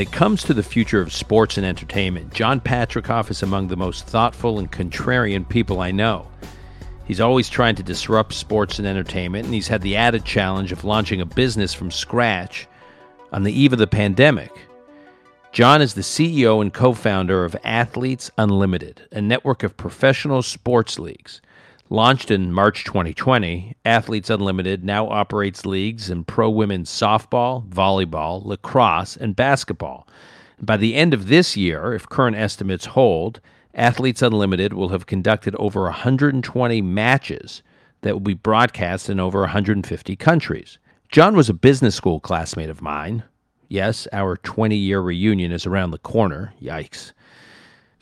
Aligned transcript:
When 0.00 0.06
it 0.06 0.12
comes 0.14 0.42
to 0.44 0.54
the 0.54 0.62
future 0.62 1.02
of 1.02 1.12
sports 1.12 1.58
and 1.58 1.66
entertainment, 1.66 2.32
John 2.32 2.58
Patricof 2.58 3.30
is 3.30 3.42
among 3.42 3.68
the 3.68 3.76
most 3.76 4.06
thoughtful 4.06 4.58
and 4.58 4.72
contrarian 4.72 5.46
people 5.46 5.82
I 5.82 5.90
know. 5.90 6.26
He's 7.04 7.20
always 7.20 7.50
trying 7.50 7.74
to 7.74 7.82
disrupt 7.82 8.32
sports 8.32 8.78
and 8.78 8.88
entertainment, 8.88 9.44
and 9.44 9.52
he's 9.52 9.68
had 9.68 9.82
the 9.82 9.96
added 9.96 10.24
challenge 10.24 10.72
of 10.72 10.84
launching 10.84 11.20
a 11.20 11.26
business 11.26 11.74
from 11.74 11.90
scratch 11.90 12.66
on 13.30 13.42
the 13.42 13.52
eve 13.52 13.74
of 13.74 13.78
the 13.78 13.86
pandemic. 13.86 14.50
John 15.52 15.82
is 15.82 15.92
the 15.92 16.00
CEO 16.00 16.62
and 16.62 16.72
co 16.72 16.94
founder 16.94 17.44
of 17.44 17.54
Athletes 17.62 18.30
Unlimited, 18.38 19.06
a 19.12 19.20
network 19.20 19.62
of 19.62 19.76
professional 19.76 20.40
sports 20.40 20.98
leagues. 20.98 21.42
Launched 21.92 22.30
in 22.30 22.52
March 22.52 22.84
2020, 22.84 23.74
Athletes 23.84 24.30
Unlimited 24.30 24.84
now 24.84 25.08
operates 25.08 25.66
leagues 25.66 26.08
in 26.08 26.22
pro 26.22 26.48
women's 26.48 26.88
softball, 26.88 27.68
volleyball, 27.68 28.46
lacrosse, 28.46 29.16
and 29.16 29.34
basketball. 29.34 30.06
By 30.62 30.76
the 30.76 30.94
end 30.94 31.12
of 31.12 31.26
this 31.26 31.56
year, 31.56 31.92
if 31.92 32.08
current 32.08 32.36
estimates 32.36 32.84
hold, 32.86 33.40
Athletes 33.74 34.22
Unlimited 34.22 34.72
will 34.72 34.90
have 34.90 35.06
conducted 35.06 35.56
over 35.56 35.82
120 35.82 36.80
matches 36.80 37.60
that 38.02 38.14
will 38.14 38.20
be 38.20 38.34
broadcast 38.34 39.10
in 39.10 39.18
over 39.18 39.40
150 39.40 40.14
countries. 40.14 40.78
John 41.10 41.34
was 41.34 41.48
a 41.48 41.54
business 41.54 41.96
school 41.96 42.20
classmate 42.20 42.70
of 42.70 42.80
mine. 42.80 43.24
Yes, 43.66 44.06
our 44.12 44.36
20 44.36 44.76
year 44.76 45.00
reunion 45.00 45.50
is 45.50 45.66
around 45.66 45.90
the 45.90 45.98
corner. 45.98 46.54
Yikes. 46.62 47.10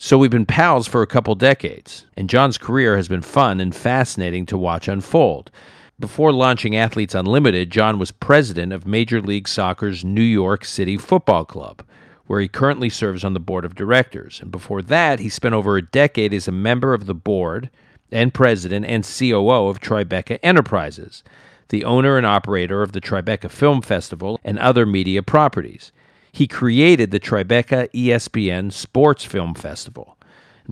So 0.01 0.17
we've 0.17 0.31
been 0.31 0.47
pals 0.47 0.87
for 0.87 1.03
a 1.03 1.09
couple 1.09 1.35
decades, 1.35 2.07
and 2.17 2.31
John's 2.31 2.57
career 2.57 2.97
has 2.97 3.09
been 3.09 3.21
fun 3.21 3.61
and 3.61 3.75
fascinating 3.75 4.47
to 4.47 4.57
watch 4.57 4.87
unfold. 4.87 5.51
Before 5.99 6.33
launching 6.33 6.77
Athletes 6.77 7.17
Unlimited, 7.17 7.73
John 7.73 7.99
was 7.99 8.13
president 8.13 8.73
of 8.73 8.87
Major 8.87 9.21
League 9.21 9.49
Soccer's 9.49 10.05
New 10.05 10.23
York 10.23 10.65
City 10.65 10.97
Football 10.99 11.45
Club, 11.45 11.83
where 12.29 12.41
he 12.41 12.47
currently 12.47 12.89
serves 12.89 13.25
on 13.25 13.35
the 13.35 13.41
board 13.41 13.65
of 13.65 13.75
directors. 13.75 14.39
And 14.41 14.53
before 14.53 14.83
that, 14.83 15.19
he 15.19 15.29
spent 15.29 15.57
over 15.57 15.77
a 15.77 15.83
decade 15.83 16.33
as 16.33 16.47
a 16.47 16.53
member 16.53 16.95
of 16.95 17.07
the 17.07 17.15
board 17.15 17.69
and 18.13 18.33
president 18.33 18.87
and 18.87 19.03
COO 19.03 19.67
of 19.67 19.81
Tribeca 19.81 20.39
Enterprises, 20.45 21.25
the 21.71 21.85
owner 21.85 22.17
and 22.17 22.25
operator 22.25 22.85
of 22.85 22.93
the 22.93 23.01
Tribeca 23.01 23.51
Film 23.51 23.83
Festival 23.83 24.39
and 24.45 24.61
other 24.61 24.87
media 24.87 25.25
properties. 25.25 25.91
He 26.39 26.47
created 26.47 27.11
the 27.11 27.19
Tribeca 27.19 27.91
ESPN 27.91 28.73
Sports 28.73 29.25
Film 29.25 29.55
Festival. 29.55 30.17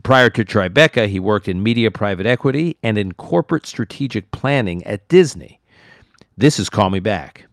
Prior 0.05 0.31
to 0.31 0.45
Tribeca, 0.45 1.09
he 1.09 1.19
worked 1.19 1.49
in 1.49 1.61
media 1.61 1.91
private 1.91 2.25
equity 2.25 2.77
and 2.85 2.97
in 2.97 3.15
corporate 3.15 3.67
strategic 3.67 4.31
planning 4.31 4.85
at 4.85 5.09
Disney. 5.09 5.59
This 6.39 6.61
is 6.61 6.71
Call 6.71 6.91
Me 6.91 7.01
Back. 7.01 7.47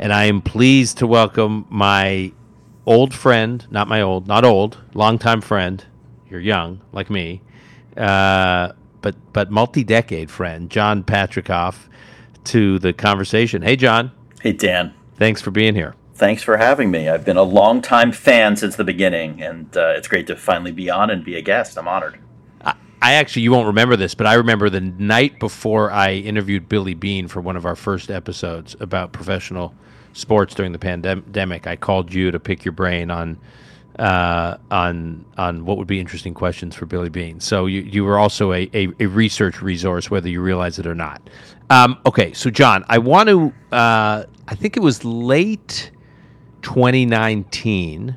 And 0.00 0.12
I 0.12 0.24
am 0.24 0.42
pleased 0.42 0.98
to 0.98 1.06
welcome 1.06 1.66
my 1.70 2.32
old 2.84 3.14
friend, 3.14 3.64
not 3.70 3.86
my 3.86 4.02
old, 4.02 4.26
not 4.26 4.44
old, 4.44 4.76
longtime 4.92 5.40
friend. 5.40 5.84
You're 6.28 6.40
young, 6.40 6.80
like 6.90 7.10
me, 7.10 7.42
uh, 7.96 8.72
but 9.02 9.14
but 9.32 9.52
multi-decade 9.52 10.32
friend, 10.32 10.68
John 10.68 11.04
Patricof, 11.04 11.88
to 12.46 12.80
the 12.80 12.92
conversation. 12.92 13.62
Hey, 13.62 13.76
John. 13.76 14.10
Hey, 14.46 14.52
Dan. 14.52 14.94
Thanks 15.16 15.42
for 15.42 15.50
being 15.50 15.74
here. 15.74 15.96
Thanks 16.14 16.40
for 16.40 16.56
having 16.56 16.88
me. 16.88 17.08
I've 17.08 17.24
been 17.24 17.36
a 17.36 17.42
longtime 17.42 18.12
fan 18.12 18.54
since 18.54 18.76
the 18.76 18.84
beginning, 18.84 19.42
and 19.42 19.76
uh, 19.76 19.94
it's 19.96 20.06
great 20.06 20.28
to 20.28 20.36
finally 20.36 20.70
be 20.70 20.88
on 20.88 21.10
and 21.10 21.24
be 21.24 21.34
a 21.34 21.42
guest. 21.42 21.76
I'm 21.76 21.88
honored. 21.88 22.20
I, 22.64 22.74
I 23.02 23.14
actually, 23.14 23.42
you 23.42 23.50
won't 23.50 23.66
remember 23.66 23.96
this, 23.96 24.14
but 24.14 24.24
I 24.24 24.34
remember 24.34 24.70
the 24.70 24.82
night 24.82 25.40
before 25.40 25.90
I 25.90 26.12
interviewed 26.12 26.68
Billy 26.68 26.94
Beane 26.94 27.26
for 27.26 27.40
one 27.40 27.56
of 27.56 27.66
our 27.66 27.74
first 27.74 28.08
episodes 28.08 28.76
about 28.78 29.10
professional 29.10 29.74
sports 30.12 30.54
during 30.54 30.70
the 30.70 30.78
pandemic. 30.78 31.66
I 31.66 31.74
called 31.74 32.14
you 32.14 32.30
to 32.30 32.38
pick 32.38 32.64
your 32.64 32.70
brain 32.70 33.10
on 33.10 33.40
uh, 33.98 34.58
on 34.70 35.24
on 35.36 35.64
what 35.64 35.76
would 35.76 35.88
be 35.88 35.98
interesting 35.98 36.34
questions 36.34 36.76
for 36.76 36.86
Billy 36.86 37.08
Beane. 37.08 37.40
So 37.40 37.66
you, 37.66 37.80
you 37.80 38.04
were 38.04 38.18
also 38.18 38.52
a, 38.52 38.70
a, 38.72 38.88
a 39.00 39.06
research 39.06 39.60
resource, 39.60 40.08
whether 40.08 40.28
you 40.28 40.40
realize 40.40 40.78
it 40.78 40.86
or 40.86 40.94
not. 40.94 41.28
Um, 41.68 41.98
okay, 42.06 42.32
so 42.32 42.48
John, 42.48 42.84
I 42.88 42.98
want 42.98 43.28
to. 43.28 43.52
Uh, 43.72 44.24
I 44.48 44.54
think 44.54 44.76
it 44.76 44.80
was 44.80 45.04
late 45.04 45.90
2019, 46.62 48.16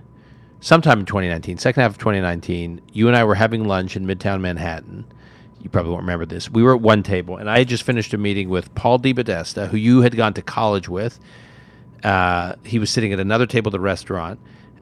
sometime 0.59 0.99
in 0.99 1.05
2019, 1.05 1.57
second 1.57 1.81
half 1.81 1.91
of 1.91 1.97
2019. 1.97 2.81
You 2.93 3.07
and 3.07 3.15
I 3.15 3.23
were 3.23 3.35
having 3.35 3.65
lunch 3.65 3.95
in 3.95 4.05
Midtown 4.05 4.41
Manhattan. 4.41 5.05
You 5.61 5.69
probably 5.69 5.91
won't 5.91 6.03
remember 6.03 6.25
this. 6.25 6.49
We 6.49 6.63
were 6.63 6.75
at 6.75 6.81
one 6.81 7.03
table, 7.03 7.37
and 7.37 7.49
I 7.49 7.59
had 7.59 7.67
just 7.67 7.83
finished 7.83 8.13
a 8.13 8.17
meeting 8.17 8.49
with 8.49 8.73
Paul 8.75 8.99
DePodesta, 8.99 9.67
who 9.67 9.77
you 9.77 10.01
had 10.01 10.15
gone 10.15 10.33
to 10.35 10.41
college 10.41 10.87
with. 10.87 11.19
Uh, 12.03 12.55
he 12.63 12.79
was 12.79 12.89
sitting 12.89 13.11
at 13.11 13.19
another 13.19 13.45
table 13.45 13.69
at 13.69 13.73
the 13.73 13.79
restaurant 13.79 14.39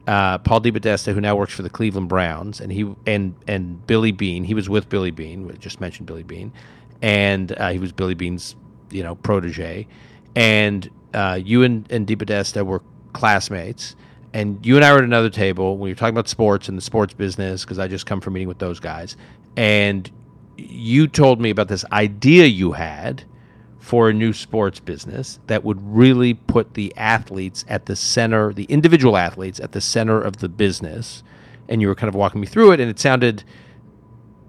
uh, 0.08 0.38
Paul 0.38 0.62
DePodesta, 0.62 1.12
who 1.12 1.20
now 1.20 1.36
works 1.36 1.52
for 1.52 1.62
the 1.62 1.68
Cleveland 1.68 2.08
Browns, 2.08 2.60
and 2.60 2.72
he 2.72 2.90
and 3.06 3.34
and 3.46 3.86
Billy 3.86 4.10
Beane. 4.10 4.42
He 4.42 4.54
was 4.54 4.68
with 4.68 4.88
Billy 4.88 5.10
Beane. 5.10 5.46
We 5.46 5.52
just 5.58 5.82
mentioned 5.82 6.06
Billy 6.06 6.22
Beane, 6.22 6.50
and 7.02 7.52
uh, 7.52 7.68
he 7.70 7.78
was 7.78 7.92
Billy 7.92 8.14
Beane's 8.14 8.56
you 8.90 9.02
know 9.02 9.16
protege. 9.16 9.86
And 10.34 10.88
uh, 11.14 11.38
you 11.42 11.62
and 11.62 11.90
and 11.90 12.06
DePodesta 12.06 12.64
were 12.64 12.82
classmates, 13.12 13.96
and 14.32 14.64
you 14.64 14.76
and 14.76 14.84
I 14.84 14.92
were 14.92 14.98
at 14.98 15.04
another 15.04 15.30
table 15.30 15.74
you 15.74 15.78
were 15.78 15.94
talking 15.94 16.14
about 16.14 16.28
sports 16.28 16.68
and 16.68 16.76
the 16.76 16.82
sports 16.82 17.14
business 17.14 17.64
because 17.64 17.78
I 17.78 17.88
just 17.88 18.06
come 18.06 18.20
from 18.20 18.34
meeting 18.34 18.48
with 18.48 18.58
those 18.58 18.80
guys, 18.80 19.16
and 19.56 20.10
you 20.56 21.06
told 21.06 21.40
me 21.40 21.50
about 21.50 21.68
this 21.68 21.84
idea 21.92 22.46
you 22.46 22.72
had 22.72 23.24
for 23.78 24.10
a 24.10 24.12
new 24.12 24.32
sports 24.32 24.80
business 24.80 25.38
that 25.46 25.64
would 25.64 25.78
really 25.80 26.34
put 26.34 26.74
the 26.74 26.94
athletes 26.96 27.64
at 27.68 27.86
the 27.86 27.96
center, 27.96 28.52
the 28.52 28.64
individual 28.64 29.16
athletes 29.16 29.60
at 29.60 29.72
the 29.72 29.80
center 29.80 30.20
of 30.20 30.38
the 30.38 30.48
business. 30.48 31.22
And 31.68 31.80
you 31.80 31.88
were 31.88 31.94
kind 31.94 32.08
of 32.08 32.14
walking 32.14 32.40
me 32.40 32.46
through 32.46 32.72
it, 32.72 32.80
and 32.80 32.90
it 32.90 32.98
sounded 32.98 33.44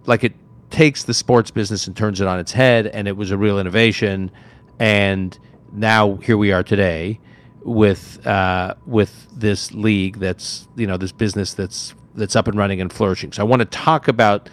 like 0.05 0.23
it 0.23 0.33
takes 0.71 1.03
the 1.03 1.13
sports 1.13 1.51
business 1.51 1.87
and 1.87 1.95
turns 1.95 2.19
it 2.19 2.27
on 2.27 2.39
its 2.39 2.51
head, 2.51 2.87
and 2.87 3.07
it 3.07 3.15
was 3.15 3.31
a 3.31 3.37
real 3.37 3.59
innovation. 3.59 4.31
And 4.79 5.37
now 5.71 6.15
here 6.17 6.37
we 6.37 6.51
are 6.51 6.63
today 6.63 7.19
with 7.63 8.25
uh, 8.25 8.75
with 8.85 9.27
this 9.33 9.71
league 9.73 10.19
that's 10.19 10.67
you 10.75 10.87
know 10.87 10.97
this 10.97 11.11
business 11.11 11.53
that's 11.53 11.93
that's 12.15 12.35
up 12.35 12.47
and 12.47 12.57
running 12.57 12.81
and 12.81 12.91
flourishing. 12.91 13.31
So 13.31 13.43
I 13.43 13.45
want 13.45 13.61
to 13.61 13.65
talk 13.65 14.07
about 14.07 14.49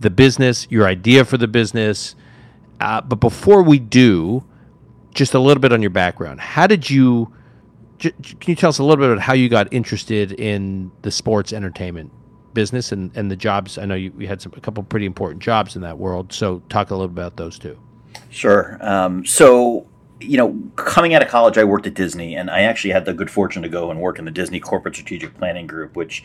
the 0.00 0.10
business, 0.10 0.66
your 0.70 0.86
idea 0.86 1.24
for 1.24 1.38
the 1.38 1.48
business, 1.48 2.14
uh, 2.80 3.00
but 3.00 3.16
before 3.16 3.62
we 3.62 3.78
do, 3.78 4.44
just 5.14 5.34
a 5.34 5.38
little 5.38 5.60
bit 5.60 5.72
on 5.72 5.80
your 5.80 5.90
background. 5.90 6.40
How 6.40 6.66
did 6.66 6.88
you? 6.90 7.32
J- 7.98 8.10
can 8.10 8.50
you 8.50 8.56
tell 8.56 8.68
us 8.68 8.78
a 8.78 8.84
little 8.84 9.02
bit 9.02 9.10
about 9.10 9.22
how 9.22 9.32
you 9.32 9.48
got 9.48 9.72
interested 9.72 10.32
in 10.32 10.92
the 11.02 11.10
sports 11.10 11.52
entertainment 11.52 12.12
business 12.52 12.92
and, 12.92 13.10
and 13.16 13.30
the 13.30 13.36
jobs? 13.36 13.78
I 13.78 13.86
know 13.86 13.94
you, 13.94 14.12
you 14.18 14.26
had 14.26 14.42
some 14.42 14.52
a 14.56 14.60
couple 14.60 14.82
pretty 14.82 15.06
important 15.06 15.42
jobs 15.42 15.76
in 15.76 15.82
that 15.82 15.96
world. 15.96 16.32
So 16.32 16.60
talk 16.68 16.90
a 16.90 16.94
little 16.94 17.08
bit 17.08 17.22
about 17.22 17.36
those 17.36 17.58
too. 17.58 17.78
Sure. 18.28 18.78
Um, 18.82 19.24
so 19.24 19.86
you 20.20 20.36
know, 20.36 20.58
coming 20.76 21.14
out 21.14 21.22
of 21.22 21.28
college, 21.28 21.58
I 21.58 21.64
worked 21.64 21.86
at 21.86 21.94
Disney, 21.94 22.36
and 22.36 22.50
I 22.50 22.62
actually 22.62 22.92
had 22.92 23.04
the 23.04 23.12
good 23.12 23.30
fortune 23.30 23.62
to 23.62 23.68
go 23.68 23.90
and 23.90 24.00
work 24.00 24.18
in 24.18 24.24
the 24.24 24.30
Disney 24.30 24.60
Corporate 24.60 24.94
Strategic 24.94 25.34
Planning 25.36 25.66
Group, 25.66 25.94
which 25.94 26.24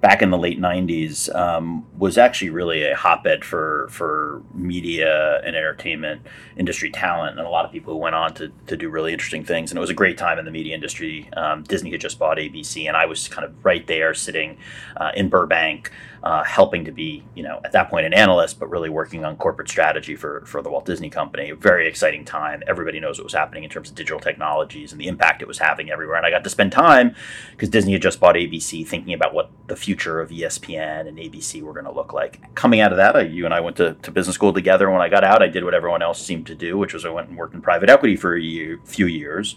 back 0.00 0.22
in 0.22 0.30
the 0.30 0.38
late 0.38 0.58
90s 0.58 1.34
um, 1.34 1.86
was 1.98 2.16
actually 2.16 2.50
really 2.50 2.82
a 2.84 2.96
hotbed 2.96 3.44
for 3.44 3.88
for 3.90 4.42
media 4.54 5.40
and 5.44 5.54
entertainment 5.54 6.22
industry 6.56 6.90
talent. 6.90 7.38
And 7.38 7.46
a 7.46 7.50
lot 7.50 7.64
of 7.64 7.72
people 7.72 7.92
who 7.92 7.98
went 7.98 8.14
on 8.14 8.32
to, 8.34 8.50
to 8.66 8.76
do 8.76 8.88
really 8.88 9.12
interesting 9.12 9.44
things. 9.44 9.70
And 9.70 9.78
it 9.78 9.80
was 9.80 9.90
a 9.90 9.94
great 9.94 10.16
time 10.16 10.38
in 10.38 10.44
the 10.44 10.50
media 10.50 10.74
industry. 10.74 11.28
Um, 11.36 11.62
disney 11.64 11.90
had 11.90 12.00
just 12.00 12.18
bought 12.18 12.38
abc 12.38 12.86
and 12.86 12.96
i 12.96 13.06
was 13.06 13.28
kind 13.28 13.44
of 13.44 13.64
right 13.64 13.86
there 13.86 14.14
sitting 14.14 14.58
uh, 14.96 15.12
in 15.14 15.28
burbank 15.28 15.90
uh, 16.22 16.44
helping 16.44 16.84
to 16.84 16.92
be 16.92 17.24
you 17.34 17.42
know 17.42 17.60
at 17.64 17.72
that 17.72 17.88
point 17.88 18.04
an 18.04 18.12
analyst 18.12 18.58
but 18.58 18.68
really 18.68 18.90
working 18.90 19.24
on 19.24 19.36
corporate 19.36 19.68
strategy 19.68 20.16
for 20.16 20.44
for 20.44 20.62
the 20.62 20.70
walt 20.70 20.84
disney 20.84 21.08
company. 21.08 21.50
A 21.50 21.56
very 21.56 21.88
exciting 21.88 22.24
time. 22.24 22.62
Everybody 22.66 23.00
knows 23.00 23.18
what 23.18 23.24
was 23.24 23.32
happening 23.32 23.64
in 23.64 23.70
terms 23.70 23.88
of 23.88 23.94
digital 23.94 24.20
technologies 24.20 24.92
and 24.92 25.00
the 25.00 25.08
impact 25.08 25.40
it 25.42 25.48
was 25.48 25.58
having 25.58 25.90
everywhere. 25.90 26.16
And 26.16 26.26
i 26.26 26.30
got 26.30 26.44
to 26.44 26.50
spend 26.50 26.72
time 26.72 27.14
because 27.52 27.68
disney 27.68 27.92
had 27.92 28.02
just 28.02 28.20
bought 28.20 28.34
abc 28.34 28.86
thinking 28.86 29.14
about 29.14 29.32
what 29.32 29.50
the 29.68 29.76
future 29.76 29.89
future 29.90 30.20
of 30.20 30.30
ESPN 30.30 31.08
and 31.08 31.18
ABC 31.18 31.62
were 31.62 31.72
going 31.72 31.84
to 31.84 31.90
look 31.90 32.12
like. 32.12 32.54
Coming 32.54 32.78
out 32.78 32.92
of 32.92 32.98
that, 32.98 33.16
I, 33.16 33.22
you 33.22 33.44
and 33.44 33.52
I 33.52 33.58
went 33.58 33.76
to, 33.78 33.94
to 33.94 34.12
business 34.12 34.36
school 34.36 34.52
together. 34.52 34.88
When 34.88 35.00
I 35.00 35.08
got 35.08 35.24
out, 35.24 35.42
I 35.42 35.48
did 35.48 35.64
what 35.64 35.74
everyone 35.74 36.00
else 36.00 36.24
seemed 36.24 36.46
to 36.46 36.54
do, 36.54 36.78
which 36.78 36.94
was 36.94 37.04
I 37.04 37.08
went 37.08 37.28
and 37.28 37.36
worked 37.36 37.54
in 37.54 37.60
private 37.60 37.90
equity 37.90 38.14
for 38.14 38.36
a 38.36 38.40
year, 38.40 38.78
few 38.84 39.06
years. 39.06 39.56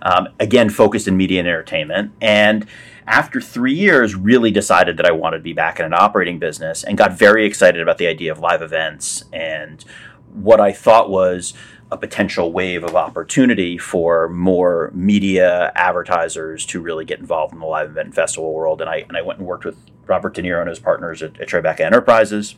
Um, 0.00 0.28
again, 0.40 0.70
focused 0.70 1.06
in 1.06 1.18
media 1.18 1.40
and 1.40 1.48
entertainment. 1.48 2.12
And 2.22 2.66
after 3.06 3.42
three 3.42 3.74
years, 3.74 4.14
really 4.14 4.50
decided 4.50 4.96
that 4.96 5.04
I 5.04 5.12
wanted 5.12 5.38
to 5.38 5.42
be 5.42 5.52
back 5.52 5.78
in 5.78 5.84
an 5.84 5.92
operating 5.92 6.38
business 6.38 6.82
and 6.82 6.96
got 6.96 7.12
very 7.12 7.44
excited 7.44 7.82
about 7.82 7.98
the 7.98 8.06
idea 8.06 8.32
of 8.32 8.38
live 8.38 8.62
events 8.62 9.24
and 9.34 9.84
what 10.32 10.62
I 10.62 10.72
thought 10.72 11.10
was 11.10 11.52
a 11.90 11.96
potential 11.96 12.52
wave 12.52 12.84
of 12.84 12.94
opportunity 12.94 13.78
for 13.78 14.28
more 14.28 14.90
media 14.94 15.72
advertisers 15.74 16.66
to 16.66 16.80
really 16.80 17.04
get 17.04 17.18
involved 17.18 17.52
in 17.52 17.60
the 17.60 17.66
live 17.66 17.90
event 17.90 18.06
and 18.06 18.14
festival 18.14 18.52
world. 18.52 18.80
And 18.80 18.90
I 18.90 18.98
and 19.08 19.16
I 19.16 19.22
went 19.22 19.38
and 19.38 19.48
worked 19.48 19.64
with 19.64 19.76
Robert 20.06 20.34
De 20.34 20.42
Niro 20.42 20.60
and 20.60 20.68
his 20.68 20.78
partners 20.78 21.22
at, 21.22 21.40
at 21.40 21.48
Tribeca 21.48 21.80
Enterprises. 21.80 22.56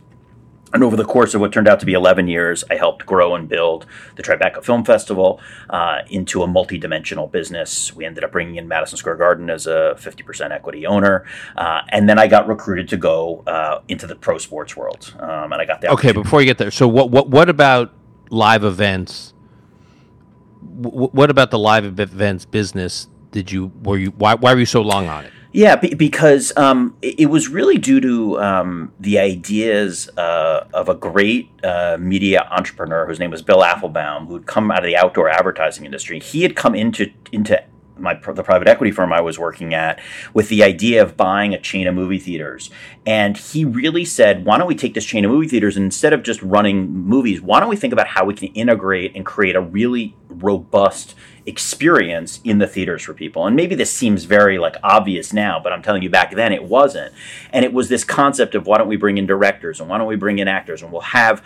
And 0.73 0.85
over 0.85 0.95
the 0.95 1.05
course 1.05 1.35
of 1.35 1.41
what 1.41 1.53
turned 1.53 1.67
out 1.67 1.81
to 1.81 1.87
be 1.87 1.95
11 1.95 2.29
years, 2.29 2.63
I 2.71 2.77
helped 2.77 3.05
grow 3.05 3.35
and 3.35 3.49
build 3.49 3.87
the 4.15 4.23
Tribeca 4.23 4.63
Film 4.63 4.85
Festival 4.85 5.41
uh, 5.69 6.03
into 6.09 6.43
a 6.43 6.47
multi-dimensional 6.47 7.27
business. 7.27 7.93
We 7.93 8.05
ended 8.05 8.23
up 8.23 8.31
bringing 8.31 8.57
in 8.57 8.69
Madison 8.69 8.97
Square 8.97 9.17
Garden 9.17 9.51
as 9.51 9.67
a 9.67 9.97
50% 9.99 10.53
equity 10.53 10.87
owner, 10.87 11.25
uh, 11.57 11.81
and 11.89 12.09
then 12.09 12.21
I 12.21 12.29
got 12.29 12.47
recruited 12.47 12.89
to 12.91 12.97
go 12.97 13.43
uh, 13.49 13.81
into 13.89 14.07
the 14.07 14.15
pro 14.15 14.39
sports 14.39 14.77
world. 14.77 15.13
Um, 15.19 15.53
and 15.53 15.61
I 15.61 15.65
got 15.65 15.81
the 15.81 15.89
okay. 15.89 16.13
Before 16.13 16.41
you 16.41 16.47
get 16.47 16.59
there, 16.59 16.71
so 16.71 16.87
what 16.87 17.11
what 17.11 17.29
what 17.29 17.49
about 17.49 17.93
live 18.31 18.65
events? 18.65 19.35
W- 20.83 21.09
what 21.09 21.31
about 21.31 21.51
the 21.51 21.59
live 21.59 21.85
events 22.01 22.45
business? 22.47 23.09
Did 23.31 23.53
you 23.53 23.71
were 23.83 23.99
you 23.99 24.11
why 24.11 24.35
why 24.35 24.55
were 24.55 24.61
you 24.61 24.67
so 24.67 24.81
long 24.81 25.09
on 25.09 25.27
it? 25.27 25.33
Yeah, 25.53 25.77
b- 25.77 25.95
because 25.95 26.57
um, 26.57 26.97
it, 27.03 27.21
it, 27.21 27.27
was 27.27 27.49
really 27.49 27.77
due 27.77 28.01
to 28.01 28.41
um, 28.41 28.93
the 29.01 29.19
ideas 29.19 30.09
uh, 30.17 30.69
of 30.73 30.89
a 30.89 30.95
great 30.95 31.51
uh, 31.65 31.97
media 31.99 32.47
entrepreneur 32.53 33.05
whose 33.05 33.19
name 33.19 33.33
was 33.33 33.43
Bill 33.43 33.63
Appelbaum, 33.63 34.29
who'd 34.29 34.47
come 34.47 34.71
out 34.71 34.79
of 34.79 34.85
the 34.85 34.97
outdoor 34.97 35.29
advertising 35.29 35.85
industry. 35.85 36.21
He 36.21 36.43
had 36.43 36.55
come 36.55 36.77
into 36.77 37.13
into 37.33 37.61
my 38.01 38.15
the 38.15 38.43
private 38.43 38.69
equity 38.69 38.91
firm 38.91 39.13
I 39.13 39.21
was 39.21 39.39
working 39.39 39.75
at 39.75 40.01
with 40.35 40.49
the 40.49 40.63
idea 40.63 41.03
of 41.03 41.17
buying 41.17 41.55
a 41.55 41.61
chain 41.61 41.87
of 41.87 41.95
movie 41.95 42.19
theaters. 42.19 42.71
And 43.07 43.37
he 43.37 43.65
really 43.65 44.05
said, 44.05 44.45
why 44.45 44.59
don't 44.59 44.67
we 44.67 44.75
take 44.75 44.95
this 44.95 45.05
chain 45.05 45.25
of 45.25 45.31
movie 45.31 45.49
theaters 45.49 45.77
and 45.77 45.85
instead 45.85 46.13
of 46.13 46.23
just 46.23 46.43
running 46.43 46.91
movies, 46.91 47.41
why 47.41 47.61
don't 47.61 47.69
we 47.69 47.77
think 47.77 47.93
about 47.93 48.09
how 48.09 48.25
we 48.25 48.35
can 48.35 48.49
integrate 48.49 49.15
and 49.15 49.25
create 49.25 49.57
a 49.57 49.61
really 49.61 50.17
robust 50.29 51.15
experience 51.47 52.41
in 52.45 52.59
the 52.59 52.67
theaters 52.67 53.03
for 53.03 53.15
people. 53.15 53.47
And 53.47 53.57
maybe 53.57 53.75
this 53.75 53.93
seems 53.93 54.25
very 54.25 54.59
like 54.59 54.77
obvious 54.83 55.33
now, 55.33 55.61
but 55.61 55.73
I'm 55.73 55.83
telling 55.83 56.03
you 56.03 56.11
back 56.11 56.35
then 56.35 56.53
it 56.53 56.65
wasn't. 56.65 57.13
And 57.53 57.65
it 57.65 57.73
was 57.73 57.89
this 57.89 58.05
concept 58.05 58.55
of 58.55 58.67
why 58.67 58.79
don't 58.79 58.89
we 58.89 58.97
bring 58.97 59.19
in 59.19 59.27
directors 59.27 59.81
and 59.81 59.89
why 59.89 59.99
don't 59.99 60.07
we 60.07 60.17
bring 60.17 60.39
in 60.39 60.49
actors 60.49 60.83
and 60.83 60.93
we'll 60.93 61.01
have 61.01 61.45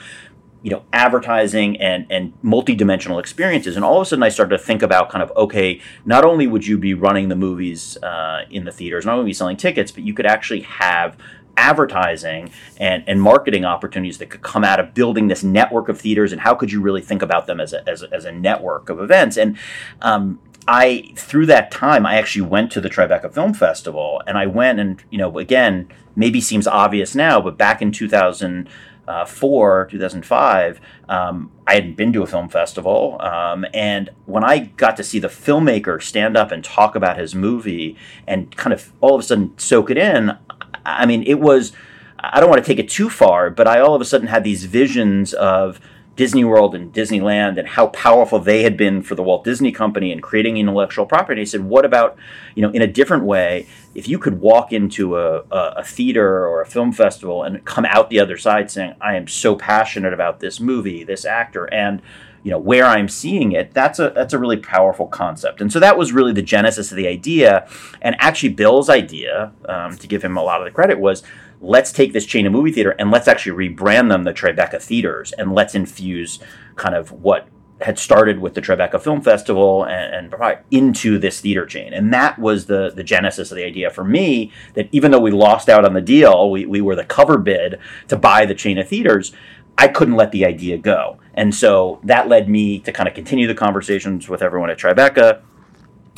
you 0.64 0.70
know 0.70 0.82
advertising 0.92 1.80
and 1.80 2.06
and 2.10 2.32
multi-dimensional 2.42 3.18
experiences. 3.20 3.76
And 3.76 3.84
all 3.84 4.00
of 4.00 4.02
a 4.02 4.08
sudden 4.08 4.22
i 4.22 4.30
started 4.30 4.56
to 4.56 4.62
think 4.64 4.82
about 4.82 5.10
kind 5.10 5.22
of 5.22 5.30
okay 5.36 5.80
not 6.04 6.24
only 6.24 6.46
would 6.46 6.66
you 6.66 6.78
be 6.78 6.94
running 6.94 7.28
the 7.28 7.36
movies 7.36 7.96
uh, 8.02 8.40
in 8.50 8.64
the 8.64 8.72
theaters 8.72 9.04
not 9.04 9.12
only 9.12 9.26
be 9.26 9.34
selling 9.34 9.58
tickets 9.58 9.92
but 9.92 10.02
you 10.02 10.14
could 10.14 10.26
actually 10.26 10.62
have 10.62 11.16
advertising 11.56 12.50
and, 12.78 13.04
and 13.06 13.20
marketing 13.22 13.64
opportunities 13.64 14.18
that 14.18 14.30
could 14.30 14.42
come 14.42 14.64
out 14.64 14.80
of 14.80 14.92
building 14.94 15.28
this 15.28 15.44
network 15.44 15.88
of 15.88 16.00
theaters 16.00 16.32
and 16.32 16.40
how 16.40 16.54
could 16.54 16.72
you 16.72 16.80
really 16.80 17.02
think 17.02 17.22
about 17.22 17.46
them 17.46 17.60
as 17.60 17.72
a, 17.72 17.88
as 17.88 18.02
a, 18.02 18.12
as 18.12 18.24
a 18.24 18.32
network 18.32 18.88
of 18.88 18.98
events? 18.98 19.36
And 19.36 19.56
um, 20.02 20.40
I 20.66 21.12
through 21.14 21.46
that 21.46 21.70
time 21.70 22.06
I 22.06 22.16
actually 22.16 22.48
went 22.48 22.72
to 22.72 22.80
the 22.80 22.88
Tribeca 22.88 23.32
Film 23.32 23.52
Festival 23.52 24.22
and 24.26 24.38
I 24.38 24.46
went 24.46 24.80
and 24.80 25.02
you 25.10 25.18
know 25.18 25.38
again 25.38 25.88
maybe 26.16 26.40
seems 26.40 26.66
obvious 26.66 27.14
now 27.14 27.40
but 27.40 27.58
back 27.58 27.82
in 27.82 27.92
2000 27.92 28.68
uh, 29.06 29.24
2005, 29.24 30.80
um, 31.08 31.50
I 31.66 31.74
hadn't 31.74 31.96
been 31.96 32.12
to 32.12 32.22
a 32.22 32.26
film 32.26 32.48
festival. 32.48 33.20
Um, 33.20 33.64
and 33.72 34.10
when 34.26 34.44
I 34.44 34.58
got 34.76 34.96
to 34.96 35.04
see 35.04 35.18
the 35.18 35.28
filmmaker 35.28 36.02
stand 36.02 36.36
up 36.36 36.50
and 36.50 36.64
talk 36.64 36.94
about 36.94 37.18
his 37.18 37.34
movie 37.34 37.96
and 38.26 38.54
kind 38.56 38.72
of 38.72 38.92
all 39.00 39.14
of 39.14 39.20
a 39.20 39.22
sudden 39.22 39.56
soak 39.58 39.90
it 39.90 39.98
in, 39.98 40.36
I 40.84 41.06
mean, 41.06 41.22
it 41.24 41.40
was, 41.40 41.72
I 42.18 42.40
don't 42.40 42.50
want 42.50 42.64
to 42.64 42.66
take 42.66 42.78
it 42.78 42.88
too 42.88 43.10
far, 43.10 43.50
but 43.50 43.66
I 43.66 43.80
all 43.80 43.94
of 43.94 44.00
a 44.00 44.04
sudden 44.04 44.28
had 44.28 44.44
these 44.44 44.64
visions 44.64 45.32
of 45.34 45.80
Disney 46.16 46.44
World 46.44 46.74
and 46.74 46.92
Disneyland 46.92 47.58
and 47.58 47.66
how 47.66 47.88
powerful 47.88 48.38
they 48.38 48.62
had 48.62 48.76
been 48.76 49.02
for 49.02 49.14
the 49.14 49.22
Walt 49.22 49.44
Disney 49.44 49.72
Company 49.72 50.12
and 50.12 50.22
creating 50.22 50.56
intellectual 50.56 51.06
property. 51.06 51.42
He 51.42 51.46
said, 51.46 51.64
what 51.64 51.84
about, 51.84 52.16
you 52.54 52.62
know, 52.62 52.70
in 52.70 52.82
a 52.82 52.86
different 52.86 53.24
way, 53.24 53.66
if 53.94 54.06
you 54.08 54.18
could 54.18 54.40
walk 54.40 54.72
into 54.72 55.16
a, 55.16 55.40
a, 55.50 55.74
a, 55.78 55.84
theater 55.84 56.46
or 56.46 56.60
a 56.60 56.66
film 56.66 56.92
festival 56.92 57.42
and 57.42 57.64
come 57.64 57.84
out 57.84 58.10
the 58.10 58.20
other 58.20 58.36
side 58.36 58.70
saying, 58.70 58.94
I 59.00 59.16
am 59.16 59.26
so 59.26 59.56
passionate 59.56 60.12
about 60.12 60.40
this 60.40 60.60
movie, 60.60 61.04
this 61.04 61.24
actor, 61.24 61.72
and 61.72 62.00
you 62.44 62.50
know 62.50 62.58
where 62.58 62.84
I'm 62.84 63.08
seeing 63.08 63.52
it, 63.52 63.72
that's 63.72 63.98
a 63.98 64.10
that's 64.14 64.34
a 64.34 64.38
really 64.38 64.58
powerful 64.58 65.06
concept. 65.06 65.62
And 65.62 65.72
so 65.72 65.80
that 65.80 65.96
was 65.96 66.12
really 66.12 66.32
the 66.34 66.42
genesis 66.42 66.90
of 66.90 66.96
the 66.96 67.08
idea. 67.08 67.66
And 68.02 68.14
actually, 68.18 68.50
Bill's 68.50 68.90
idea, 68.90 69.52
um, 69.66 69.96
to 69.96 70.06
give 70.06 70.22
him 70.22 70.36
a 70.36 70.42
lot 70.42 70.60
of 70.60 70.66
the 70.66 70.70
credit, 70.70 71.00
was 71.00 71.22
let's 71.64 71.92
take 71.92 72.12
this 72.12 72.26
chain 72.26 72.46
of 72.46 72.52
movie 72.52 72.72
theater 72.72 72.94
and 72.98 73.10
let's 73.10 73.28
actually 73.28 73.68
rebrand 73.68 74.10
them 74.10 74.24
the 74.24 74.32
Tribeca 74.32 74.80
Theaters 74.80 75.32
and 75.32 75.54
let's 75.54 75.74
infuse 75.74 76.38
kind 76.76 76.94
of 76.94 77.10
what 77.10 77.48
had 77.80 77.98
started 77.98 78.38
with 78.38 78.54
the 78.54 78.62
Tribeca 78.62 79.00
Film 79.00 79.20
Festival 79.20 79.84
and, 79.84 80.32
and, 80.32 80.58
into 80.70 81.18
this 81.18 81.40
theater 81.40 81.66
chain. 81.66 81.92
And 81.92 82.12
that 82.12 82.38
was 82.38 82.66
the, 82.66 82.92
the 82.94 83.02
genesis 83.02 83.50
of 83.50 83.56
the 83.56 83.64
idea 83.64 83.90
for 83.90 84.04
me 84.04 84.52
that 84.74 84.88
even 84.92 85.10
though 85.10 85.20
we 85.20 85.32
lost 85.32 85.68
out 85.68 85.84
on 85.84 85.92
the 85.92 86.00
deal, 86.00 86.50
we, 86.50 86.66
we 86.66 86.80
were 86.80 86.94
the 86.94 87.04
cover 87.04 87.36
bid 87.36 87.78
to 88.08 88.16
buy 88.16 88.46
the 88.46 88.54
chain 88.54 88.78
of 88.78 88.88
theaters, 88.88 89.32
I 89.76 89.88
couldn't 89.88 90.14
let 90.14 90.30
the 90.30 90.46
idea 90.46 90.78
go. 90.78 91.18
And 91.34 91.54
so 91.54 92.00
that 92.04 92.28
led 92.28 92.48
me 92.48 92.78
to 92.80 92.92
kind 92.92 93.08
of 93.08 93.14
continue 93.14 93.46
the 93.46 93.54
conversations 93.54 94.28
with 94.28 94.40
everyone 94.40 94.70
at 94.70 94.78
Tribeca 94.78 95.42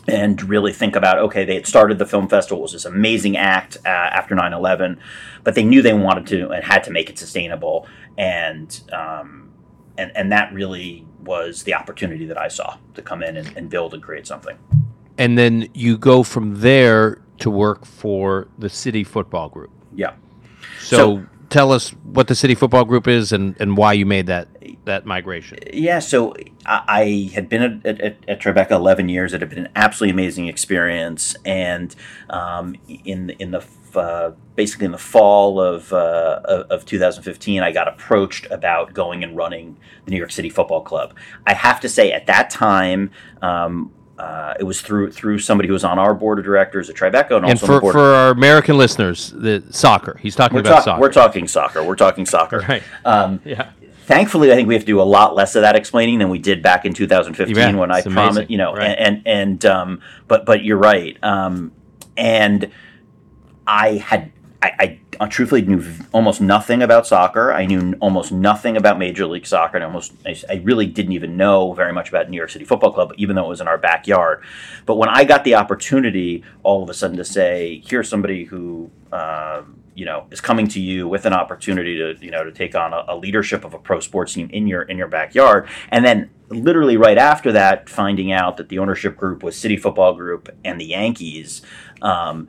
and 0.09 0.49
really 0.49 0.73
think 0.73 0.95
about 0.95 1.19
okay 1.19 1.45
they 1.45 1.55
had 1.55 1.67
started 1.67 1.99
the 1.99 2.07
film 2.07 2.29
festival 2.29 2.59
it 2.59 2.63
was 2.63 2.73
this 2.73 2.85
amazing 2.85 3.37
act 3.37 3.77
uh, 3.85 3.89
after 3.89 4.37
9-11 4.37 4.99
but 5.47 5.55
they 5.55 5.63
knew 5.63 5.81
they 5.81 5.95
wanted 5.95 6.27
to 6.27 6.51
and 6.51 6.65
had 6.65 6.83
to 6.83 6.91
make 6.91 7.09
it 7.09 7.17
sustainable. 7.17 7.87
And 8.19 8.81
um, 8.93 9.53
and 9.97 10.11
and 10.17 10.33
that 10.33 10.53
really 10.53 11.07
was 11.23 11.63
the 11.63 11.75
opportunity 11.75 12.27
that 12.27 12.39
i 12.39 12.47
saw 12.47 12.77
to 12.95 13.03
come 13.03 13.23
in 13.23 13.37
and, 13.37 13.57
and 13.57 13.71
build 13.71 13.95
and 13.95 14.03
create 14.03 14.27
something. 14.27 14.59
And 15.19 15.39
then 15.39 15.69
you 15.73 15.97
go 15.97 16.25
from 16.25 16.57
there 16.61 17.23
to 17.39 17.49
work 17.49 17.87
for 17.87 18.49
the 18.59 18.69
city 18.69 19.05
football 19.05 19.49
group. 19.49 19.71
Yeah. 19.95 20.15
So, 20.81 20.97
so 20.97 21.27
tell 21.57 21.73
us 21.73 21.89
what 22.05 22.29
the 22.29 22.35
City 22.35 22.55
Football 22.55 22.85
Group 22.85 23.09
is 23.09 23.33
and, 23.33 23.57
and 23.59 23.79
why 23.79 23.95
you 23.95 24.05
made 24.05 24.27
that 24.27 24.47
that 24.85 25.07
migration. 25.07 25.59
Yeah, 25.73 26.01
so 26.01 26.35
I, 26.67 27.31
had 27.35 27.49
been 27.49 27.63
at, 27.63 28.01
at, 28.01 28.17
at, 28.29 28.41
Tribeca 28.41 28.73
11 28.73 29.09
years. 29.09 29.33
It 29.33 29.41
had 29.41 29.49
been 29.49 29.67
an 29.67 29.73
absolutely 29.75 30.13
amazing 30.13 30.49
experience, 30.49 31.35
and 31.47 31.97
um, 32.29 32.77
in 32.87 33.31
in 33.31 33.53
the 33.53 33.65
uh, 33.95 34.33
basically 34.55 34.85
in 34.85 34.93
the 34.93 34.99
fall 34.99 35.59
of, 35.59 35.91
uh, 35.93 36.65
of 36.69 36.85
2015, 36.85 37.63
I 37.63 37.73
got 37.73 37.89
approached 37.89 38.47
about 38.51 38.93
going 38.93 39.25
and 39.25 39.35
running 39.35 39.79
the 40.05 40.11
New 40.11 40.19
York 40.19 40.33
City 40.33 40.51
Football 40.51 40.83
Club. 40.83 41.17
I 41.47 41.55
have 41.55 41.81
to 41.81 41.89
say, 41.89 42.13
at 42.13 42.27
that 42.27 42.51
time, 42.51 43.11
um, 43.41 43.91
uh, 44.19 44.55
it 44.59 44.65
was 44.65 44.81
through 44.81 45.13
through 45.13 45.39
somebody 45.39 45.67
who 45.67 45.73
was 45.75 45.85
on 45.85 45.99
our 45.99 46.15
board 46.15 46.39
of 46.39 46.45
directors 46.45 46.89
at 46.89 46.97
Tribeca, 46.97 47.37
and, 47.37 47.47
and 47.47 47.61
for, 47.61 47.81
for 47.81 47.99
our 47.99 48.31
American 48.31 48.79
listeners, 48.79 49.31
the 49.31 49.63
soccer. 49.71 50.19
He's 50.23 50.35
talking 50.35 50.55
we're 50.55 50.61
about 50.61 50.77
talk, 50.77 50.85
soccer. 50.85 51.01
We're 51.01 51.13
talking 51.13 51.49
soccer. 51.49 51.85
We're 51.85 51.97
talking 51.97 52.27
soccer. 52.27 52.61
Right. 52.61 52.83
Um, 53.05 53.41
yeah. 53.45 53.71
Thankfully, 54.05 54.53
I 54.53 54.55
think 54.55 54.69
we 54.69 54.75
have 54.75 54.85
to 54.85 54.87
do 54.87 55.01
a 55.01 55.03
lot 55.03 55.35
less 55.35 55.57
of 55.57 55.63
that 55.63 55.75
explaining 55.75 56.21
than 56.21 56.31
we 56.31 56.39
did 56.39 56.63
back 56.63 56.85
in 56.85 56.95
2015 56.95 57.57
yeah, 57.57 57.75
when 57.75 57.91
I 57.91 58.03
promised. 58.03 58.49
You 58.49 58.57
know, 58.57 58.73
right. 58.73 58.87
and 58.87 59.23
and, 59.27 59.27
and 59.27 59.67
um, 59.67 60.01
but 60.29 60.47
but 60.47 60.65
you're 60.65 60.79
right. 60.79 61.23
Um, 61.23 61.73
and 62.17 62.71
I 63.67 63.97
had 63.97 64.33
I, 64.79 65.01
I, 65.21 65.27
truthfully 65.27 65.63
knew 65.63 65.85
almost 66.13 66.41
nothing 66.41 66.83
about 66.83 67.07
soccer. 67.07 67.53
I 67.53 67.67
knew 67.67 67.95
almost 68.01 68.33
nothing 68.33 68.77
about 68.77 68.99
Major 68.99 69.27
League 69.27 69.47
Soccer, 69.47 69.77
and 69.77 69.85
almost 69.85 70.13
I, 70.25 70.37
I, 70.49 70.55
really 70.57 70.87
didn't 70.87 71.13
even 71.13 71.37
know 71.37 71.73
very 71.73 71.93
much 71.93 72.09
about 72.09 72.29
New 72.31 72.37
York 72.37 72.51
City 72.51 72.65
Football 72.65 72.93
Club, 72.93 73.13
even 73.17 73.37
though 73.37 73.47
it 73.47 73.49
was 73.49 73.61
in 73.61 73.69
our 73.69 73.79
backyard. 73.79 74.43
But 74.85 74.97
when 74.97 75.09
I 75.09 75.25
got 75.25 75.45
the 75.45 75.55
opportunity, 75.55 76.45
all 76.63 76.83
of 76.83 76.91
a 76.91 76.95
sudden, 76.95 77.17
to 77.17 77.25
say, 77.25 77.83
"Here's 77.87 78.09
somebody 78.09 78.45
who." 78.45 78.91
Uh, 79.13 79.63
you 79.95 80.05
know, 80.05 80.27
is 80.31 80.43
coming 80.43 80.69
to 80.69 80.79
you 80.79 81.09
with 81.09 81.25
an 81.25 81.33
opportunity 81.33 81.97
to, 81.97 82.23
you 82.23 82.31
know, 82.31 82.45
to 82.45 82.53
take 82.53 82.75
on 82.75 82.93
a, 82.93 83.05
a 83.09 83.17
leadership 83.17 83.65
of 83.65 83.73
a 83.73 83.79
pro 83.79 83.99
sports 83.99 84.35
team 84.35 84.51
in 84.53 84.67
your 84.67 84.83
in 84.83 84.99
your 84.99 85.09
backyard, 85.09 85.67
and 85.89 86.05
then 86.05 86.29
literally 86.49 86.97
right 86.97 87.19
after 87.19 87.53
that, 87.53 87.89
finding 87.89 88.31
out 88.31 88.57
that 88.59 88.69
the 88.69 88.79
ownership 88.79 89.17
group 89.17 89.43
was 89.43 89.57
City 89.57 89.77
Football 89.77 90.15
Group 90.15 90.49
and 90.65 90.81
the 90.81 90.85
Yankees, 90.85 91.63
um, 92.03 92.49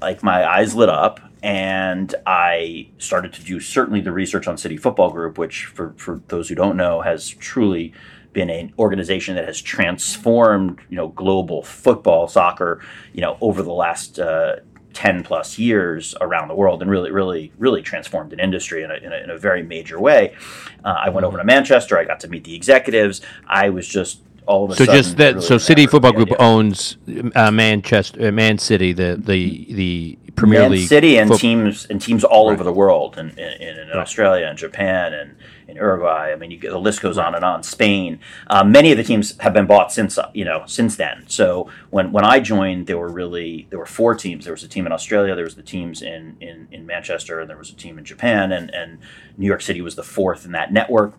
like 0.00 0.22
my 0.22 0.48
eyes 0.48 0.74
lit 0.74 0.88
up 0.88 1.20
and 1.44 2.14
I 2.24 2.88
started 2.96 3.34
to 3.34 3.44
do 3.44 3.60
certainly 3.60 4.00
the 4.00 4.12
research 4.12 4.48
on 4.48 4.56
City 4.56 4.78
Football 4.78 5.10
Group, 5.10 5.36
which, 5.36 5.66
for, 5.66 5.92
for 5.98 6.22
those 6.28 6.48
who 6.48 6.54
don't 6.54 6.74
know, 6.74 7.02
has 7.02 7.28
truly 7.28 7.92
been 8.32 8.48
an 8.48 8.72
organization 8.78 9.36
that 9.36 9.44
has 9.44 9.60
transformed, 9.60 10.80
you 10.88 10.96
know, 10.96 11.08
global 11.08 11.62
football, 11.62 12.28
soccer, 12.28 12.82
you 13.12 13.20
know, 13.20 13.36
over 13.42 13.62
the 13.62 13.74
last 13.74 14.18
uh, 14.18 14.56
10 14.94 15.22
plus 15.22 15.58
years 15.58 16.14
around 16.22 16.48
the 16.48 16.54
world 16.54 16.80
and 16.80 16.90
really, 16.90 17.10
really, 17.10 17.52
really 17.58 17.82
transformed 17.82 18.32
an 18.32 18.40
industry 18.40 18.82
in 18.82 18.90
a, 18.90 18.94
in 18.94 19.12
a, 19.12 19.16
in 19.16 19.28
a 19.28 19.36
very 19.36 19.62
major 19.62 20.00
way. 20.00 20.34
Uh, 20.82 20.96
I 20.98 21.10
went 21.10 21.26
over 21.26 21.36
to 21.36 21.44
Manchester. 21.44 21.98
I 21.98 22.04
got 22.04 22.20
to 22.20 22.28
meet 22.28 22.44
the 22.44 22.54
executives. 22.54 23.20
I 23.46 23.68
was 23.68 23.86
just 23.86 24.20
all 24.46 24.64
of 24.64 24.70
a 24.70 24.76
so 24.76 24.84
sudden, 24.86 25.02
just 25.02 25.16
that. 25.18 25.34
Really 25.34 25.46
so 25.46 25.58
City 25.58 25.86
Football 25.86 26.12
Group 26.12 26.32
owns 26.38 26.96
uh, 27.34 27.50
Manchester, 27.50 28.28
uh, 28.28 28.32
Man 28.32 28.58
City, 28.58 28.92
the 28.92 29.16
the 29.18 29.74
the 29.74 30.18
Premier 30.36 30.60
Man 30.62 30.72
League 30.72 30.88
City 30.88 31.16
and 31.18 31.30
foot- 31.30 31.40
teams 31.40 31.86
and 31.86 32.00
teams 32.00 32.24
all 32.24 32.48
Right. 32.48 32.54
over 32.54 32.64
the 32.64 32.72
world, 32.72 33.16
and 33.18 33.30
in, 33.38 33.52
in, 33.62 33.78
in 33.78 33.96
Australia 33.98 34.46
and 34.46 34.58
Japan 34.58 35.12
and 35.14 35.36
in 35.68 35.76
Uruguay. 35.76 36.32
I 36.32 36.36
mean, 36.36 36.50
you 36.50 36.58
get, 36.58 36.70
the 36.72 36.78
list 36.78 37.00
goes 37.00 37.16
on 37.18 37.34
and 37.34 37.44
on. 37.44 37.62
Spain. 37.62 38.18
Um, 38.48 38.70
many 38.72 38.90
of 38.92 38.98
the 38.98 39.04
teams 39.04 39.38
have 39.38 39.52
been 39.54 39.66
bought 39.66 39.92
since 39.92 40.18
uh, 40.18 40.30
you 40.34 40.44
know 40.44 40.64
since 40.66 40.96
then. 40.96 41.24
So 41.28 41.70
when 41.90 42.12
when 42.12 42.24
I 42.24 42.40
joined, 42.40 42.86
there 42.86 42.98
were 42.98 43.08
really 43.10 43.66
there 43.70 43.78
were 43.78 43.86
four 43.86 44.14
teams. 44.14 44.44
There 44.44 44.52
was 44.52 44.64
a 44.64 44.68
team 44.68 44.86
in 44.86 44.92
Australia. 44.92 45.34
There 45.34 45.44
was 45.44 45.54
the 45.54 45.62
teams 45.62 46.02
in 46.02 46.36
in, 46.40 46.68
in 46.72 46.84
Manchester, 46.84 47.40
and 47.40 47.48
there 47.48 47.56
was 47.58 47.70
a 47.70 47.76
team 47.76 47.98
in 47.98 48.04
Japan, 48.04 48.52
and 48.52 48.74
and 48.74 48.98
New 49.38 49.46
York 49.46 49.62
City 49.62 49.80
was 49.80 49.94
the 49.94 50.02
fourth 50.02 50.44
in 50.44 50.52
that 50.52 50.72
network. 50.72 51.14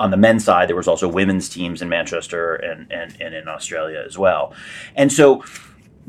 On 0.00 0.12
the 0.12 0.16
men's 0.16 0.44
side, 0.44 0.68
there 0.68 0.76
was 0.76 0.86
also 0.86 1.08
women's 1.08 1.48
teams 1.48 1.82
in 1.82 1.88
Manchester 1.88 2.54
and, 2.54 2.86
and, 2.92 3.16
and 3.20 3.34
in 3.34 3.48
Australia 3.48 4.00
as 4.06 4.16
well. 4.16 4.54
And 4.94 5.12
so 5.12 5.42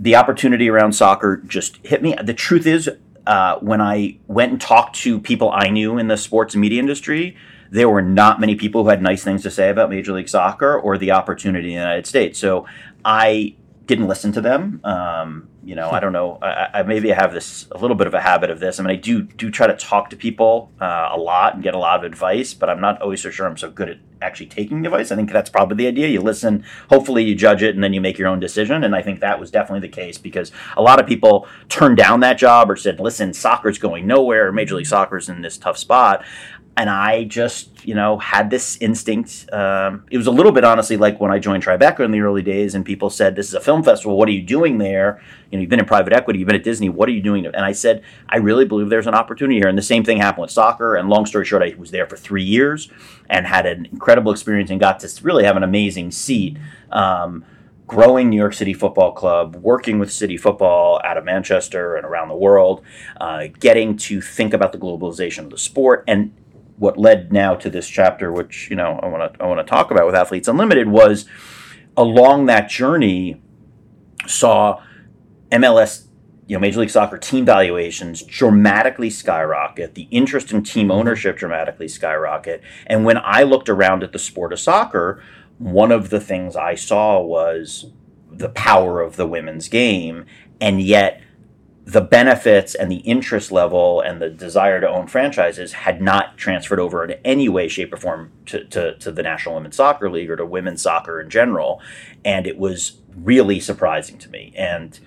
the 0.01 0.15
opportunity 0.15 0.69
around 0.69 0.93
soccer 0.93 1.37
just 1.45 1.85
hit 1.85 2.01
me. 2.01 2.15
The 2.23 2.33
truth 2.33 2.65
is, 2.65 2.89
uh, 3.27 3.59
when 3.59 3.81
I 3.81 4.17
went 4.27 4.53
and 4.53 4.61
talked 4.61 4.95
to 4.97 5.19
people 5.19 5.51
I 5.51 5.69
knew 5.69 5.97
in 5.97 6.07
the 6.07 6.15
sports 6.15 6.55
media 6.55 6.79
industry, 6.79 7.35
there 7.69 7.89
were 7.89 8.01
not 8.01 8.39
many 8.39 8.55
people 8.55 8.83
who 8.83 8.89
had 8.89 9.01
nice 9.01 9.23
things 9.23 9.43
to 9.43 9.51
say 9.51 9.69
about 9.69 9.89
Major 9.89 10.13
League 10.13 10.29
Soccer 10.29 10.79
or 10.79 10.97
the 10.97 11.11
opportunity 11.11 11.67
in 11.67 11.75
the 11.75 11.81
United 11.81 12.07
States. 12.07 12.39
So 12.39 12.65
I 13.03 13.55
didn't 13.85 14.07
listen 14.07 14.31
to 14.31 14.41
them. 14.41 14.79
Um, 14.85 15.48
you 15.63 15.75
know, 15.75 15.89
I 15.89 15.99
don't 15.99 16.13
know. 16.13 16.39
I, 16.41 16.69
I 16.75 16.83
maybe 16.83 17.11
I 17.11 17.15
have 17.15 17.33
this 17.33 17.67
a 17.71 17.77
little 17.77 17.95
bit 17.95 18.07
of 18.07 18.13
a 18.13 18.21
habit 18.21 18.49
of 18.49 18.59
this. 18.59 18.79
I 18.79 18.83
mean, 18.83 18.91
I 18.91 18.95
do 18.95 19.21
do 19.21 19.51
try 19.51 19.67
to 19.67 19.75
talk 19.75 20.09
to 20.11 20.15
people 20.15 20.71
uh, 20.79 21.09
a 21.11 21.17
lot 21.17 21.55
and 21.55 21.63
get 21.63 21.73
a 21.73 21.77
lot 21.77 21.99
of 21.99 22.05
advice, 22.05 22.53
but 22.53 22.69
I'm 22.69 22.79
not 22.79 23.01
always 23.01 23.21
so 23.21 23.29
sure 23.29 23.45
I'm 23.45 23.57
so 23.57 23.69
good 23.69 23.89
at 23.89 23.97
actually 24.21 24.47
taking 24.47 24.85
advice. 24.85 25.11
I 25.11 25.15
think 25.15 25.31
that's 25.31 25.49
probably 25.49 25.77
the 25.77 25.87
idea. 25.87 26.07
You 26.07 26.21
listen, 26.21 26.63
hopefully 26.89 27.23
you 27.23 27.35
judge 27.35 27.61
it, 27.61 27.75
and 27.75 27.83
then 27.83 27.93
you 27.93 28.01
make 28.01 28.17
your 28.17 28.27
own 28.27 28.39
decision. 28.39 28.83
And 28.83 28.95
I 28.95 29.01
think 29.01 29.19
that 29.19 29.39
was 29.39 29.51
definitely 29.51 29.87
the 29.87 29.93
case 29.93 30.17
because 30.17 30.51
a 30.77 30.81
lot 30.81 30.99
of 30.99 31.07
people 31.07 31.47
turned 31.67 31.97
down 31.97 32.21
that 32.21 32.37
job 32.37 32.71
or 32.71 32.75
said, 32.75 32.99
"Listen, 32.99 33.33
soccer's 33.33 33.77
going 33.77 34.07
nowhere. 34.07 34.51
Major 34.51 34.75
League 34.75 34.87
Soccer's 34.87 35.29
in 35.29 35.41
this 35.41 35.57
tough 35.57 35.77
spot." 35.77 36.23
And 36.79 36.89
I 36.89 37.25
just, 37.25 37.85
you 37.85 37.93
know, 37.93 38.17
had 38.19 38.49
this 38.49 38.77
instinct. 38.77 39.51
Um, 39.51 40.05
it 40.09 40.17
was 40.17 40.27
a 40.27 40.31
little 40.31 40.53
bit, 40.53 40.63
honestly, 40.63 40.95
like 40.95 41.19
when 41.19 41.29
I 41.29 41.37
joined 41.37 41.61
Tribeca 41.61 42.05
in 42.05 42.11
the 42.11 42.21
early 42.21 42.41
days, 42.41 42.73
and 42.73 42.85
people 42.85 43.09
said, 43.09 43.35
"This 43.35 43.49
is 43.49 43.53
a 43.53 43.59
film 43.59 43.83
festival. 43.83 44.17
What 44.17 44.29
are 44.29 44.31
you 44.31 44.41
doing 44.41 44.77
there? 44.77 45.21
You 45.51 45.57
know, 45.57 45.61
you've 45.61 45.69
been 45.69 45.81
in 45.81 45.85
private 45.85 46.13
equity, 46.13 46.39
you've 46.39 46.47
been 46.47 46.55
at 46.55 46.63
Disney. 46.63 46.87
What 46.87 47.09
are 47.09 47.11
you 47.11 47.21
doing?" 47.21 47.45
And 47.45 47.65
I 47.65 47.73
said, 47.73 48.01
"I 48.29 48.37
really 48.37 48.63
believe 48.63 48.89
there's 48.89 49.07
an 49.07 49.13
opportunity 49.13 49.59
here." 49.59 49.67
And 49.67 49.77
the 49.77 49.81
same 49.81 50.05
thing 50.05 50.19
happened 50.19 50.43
with 50.43 50.51
soccer. 50.51 50.95
And 50.95 51.09
long 51.09 51.25
story 51.25 51.43
short, 51.43 51.63
I 51.63 51.75
was 51.77 51.91
there 51.91 52.07
for 52.07 52.15
three 52.15 52.45
years 52.45 52.89
and 53.29 53.45
had 53.45 53.65
an 53.65 53.85
incredible 53.91 54.31
experience 54.31 54.71
and 54.71 54.79
got 54.79 55.01
to 55.01 55.09
really 55.21 55.43
have 55.43 55.57
an 55.57 55.63
amazing 55.63 56.11
seat. 56.11 56.57
Um, 56.93 57.43
growing 57.87 58.29
New 58.29 58.37
York 58.37 58.53
City 58.53 58.73
Football 58.73 59.11
Club, 59.11 59.57
working 59.57 59.99
with 59.99 60.13
City 60.13 60.37
Football 60.37 61.01
out 61.03 61.17
of 61.17 61.25
Manchester 61.25 61.97
and 61.97 62.05
around 62.05 62.29
the 62.29 62.37
world, 62.37 62.83
uh, 63.19 63.47
getting 63.59 63.97
to 63.97 64.21
think 64.21 64.53
about 64.53 64.71
the 64.71 64.77
globalization 64.77 65.39
of 65.39 65.49
the 65.49 65.57
sport, 65.57 66.05
and 66.07 66.31
what 66.79 66.97
led 66.97 67.31
now 67.31 67.55
to 67.55 67.69
this 67.69 67.87
chapter, 67.87 68.31
which 68.31 68.69
you 68.69 68.75
know 68.75 68.99
I 69.03 69.07
want 69.07 69.33
to 69.33 69.43
I 69.43 69.47
want 69.47 69.59
to 69.59 69.69
talk 69.69 69.91
about 69.91 70.05
with 70.05 70.15
Athletes 70.15 70.47
Unlimited, 70.47 70.87
was 70.87 71.25
along 71.95 72.47
that 72.47 72.69
journey 72.69 73.41
saw 74.25 74.81
MLS, 75.51 76.07
you 76.47 76.55
know, 76.55 76.59
Major 76.59 76.79
League 76.79 76.89
Soccer 76.89 77.17
team 77.17 77.45
valuations 77.45 78.23
dramatically 78.23 79.09
skyrocket, 79.09 79.95
the 79.95 80.07
interest 80.09 80.51
in 80.51 80.63
team 80.63 80.89
ownership 80.89 81.37
dramatically 81.37 81.87
skyrocket, 81.87 82.63
and 82.87 83.05
when 83.05 83.17
I 83.17 83.43
looked 83.43 83.69
around 83.69 84.03
at 84.03 84.13
the 84.13 84.19
sport 84.19 84.53
of 84.53 84.59
soccer, 84.59 85.21
one 85.57 85.91
of 85.91 86.09
the 86.09 86.21
things 86.21 86.55
I 86.55 86.75
saw 86.75 87.19
was 87.19 87.91
the 88.31 88.49
power 88.49 89.01
of 89.01 89.17
the 89.17 89.27
women's 89.27 89.67
game, 89.67 90.25
and 90.61 90.81
yet 90.81 91.21
the 91.89 92.01
benefits 92.01 92.75
and 92.75 92.91
the 92.91 92.97
interest 92.97 93.51
level 93.51 93.99
and 93.99 94.21
the 94.21 94.29
desire 94.29 94.79
to 94.79 94.87
own 94.87 95.07
franchises 95.07 95.73
had 95.73 95.99
not 95.99 96.37
transferred 96.37 96.79
over 96.79 97.03
in 97.03 97.19
any 97.25 97.49
way, 97.49 97.67
shape, 97.67 97.91
or 97.91 97.97
form 97.97 98.31
to, 98.45 98.63
to, 98.65 98.95
to, 98.99 99.11
the 99.11 99.23
National 99.23 99.55
Women's 99.55 99.77
Soccer 99.77 100.07
League 100.07 100.29
or 100.29 100.35
to 100.35 100.45
women's 100.45 100.83
soccer 100.83 101.19
in 101.19 101.31
general. 101.31 101.81
And 102.23 102.45
it 102.45 102.59
was 102.59 102.99
really 103.15 103.59
surprising 103.59 104.19
to 104.19 104.29
me. 104.29 104.53
And 104.55 104.99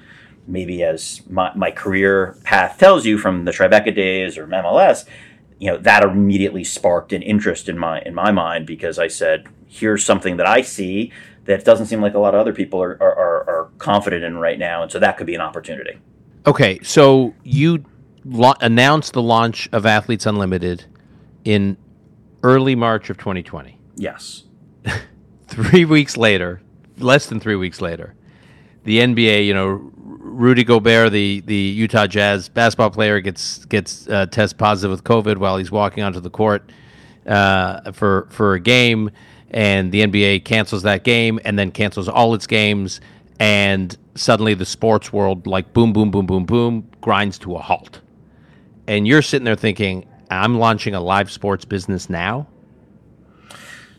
maybe 0.49 0.83
as 0.83 1.23
my, 1.31 1.55
my 1.55 1.71
career 1.71 2.37
path 2.43 2.79
tells 2.79 3.07
you 3.07 3.17
from 3.17 3.45
the 3.45 3.53
Tribeca 3.53 3.95
days 3.95 4.37
or 4.37 4.49
MLS, 4.49 5.05
you 5.61 5.69
know, 5.69 5.77
that 5.79 6.03
immediately 6.03 6.65
sparked 6.65 7.13
an 7.13 7.23
interest 7.23 7.69
in 7.69 7.79
my 7.79 8.01
in 8.01 8.13
my 8.13 8.33
mind 8.33 8.67
because 8.67 8.99
I 8.99 9.07
said, 9.07 9.47
here's 9.69 10.05
something 10.05 10.37
that 10.39 10.49
I 10.49 10.63
see 10.63 11.13
that 11.45 11.65
doesn't 11.65 11.87
seem 11.87 12.01
like 12.01 12.15
a 12.15 12.19
lot 12.19 12.35
of 12.35 12.41
other 12.41 12.53
people 12.53 12.83
are, 12.83 13.01
are, 13.01 13.15
are, 13.15 13.51
are 13.51 13.71
confident 13.79 14.25
in 14.25 14.39
right 14.39 14.59
now. 14.59 14.83
And 14.83 14.91
so 14.91 14.99
that 14.99 15.17
could 15.17 15.29
be 15.29 15.37
an 15.37 15.41
opportunity. 15.41 16.01
Okay, 16.47 16.81
so 16.83 17.35
you 17.45 17.85
la- 18.25 18.57
announced 18.61 19.13
the 19.13 19.23
launch 19.23 19.69
of 19.73 19.87
Athletes 19.87 20.27
Unlimited 20.27 20.85
in 21.45 21.77
early 22.43 22.75
March 22.75 23.11
of 23.11 23.19
2020. 23.19 23.79
Yes. 23.97 24.45
Three 25.47 25.85
weeks 25.85 26.17
later, 26.17 26.61
less 26.99 27.27
than 27.27 27.39
three 27.39 27.57
weeks 27.57 27.81
later, 27.81 28.15
the 28.85 28.99
NBA, 28.99 29.47
you 29.47 29.55
know, 29.55 29.91
Rudy 29.95 30.65
Gobert, 30.65 31.13
the, 31.13 31.41
the 31.41 31.55
Utah 31.55 32.07
Jazz 32.07 32.49
basketball 32.49 32.91
player, 32.91 33.21
gets 33.21 33.65
gets 33.67 34.09
uh, 34.09 34.27
test 34.27 34.57
positive 34.57 34.91
with 34.91 35.05
COVID 35.05 35.37
while 35.37 35.59
he's 35.59 35.71
walking 35.71 36.03
onto 36.03 36.21
the 36.21 36.31
court 36.31 36.73
uh, 37.27 37.93
for 37.93 38.27
for 38.31 38.55
a 38.55 38.61
game, 38.61 39.11
and 39.51 39.93
the 39.93 40.03
NBA 40.03 40.45
cancels 40.47 40.83
that 40.85 41.05
game 41.05 41.39
and 41.45 41.59
then 41.59 41.71
cancels 41.71 42.09
all 42.09 42.35
its 42.35 42.47
games 42.47 43.01
and 43.39 43.97
suddenly 44.15 44.55
the 44.55 44.67
sports 44.67 45.13
world 45.13 45.47
like 45.47 45.73
boom 45.73 45.93
boom 45.93 46.11
boom 46.11 46.27
boom 46.27 46.45
boom 46.45 46.89
grinds 47.01 47.39
to 47.39 47.55
a 47.55 47.59
halt. 47.59 48.01
And 48.87 49.07
you're 49.07 49.23
sitting 49.23 49.45
there 49.45 49.57
thinking 49.57 50.07
i'm 50.31 50.59
launching 50.59 50.95
a 50.95 51.01
live 51.01 51.31
sports 51.31 51.65
business 51.65 52.09
now? 52.09 52.47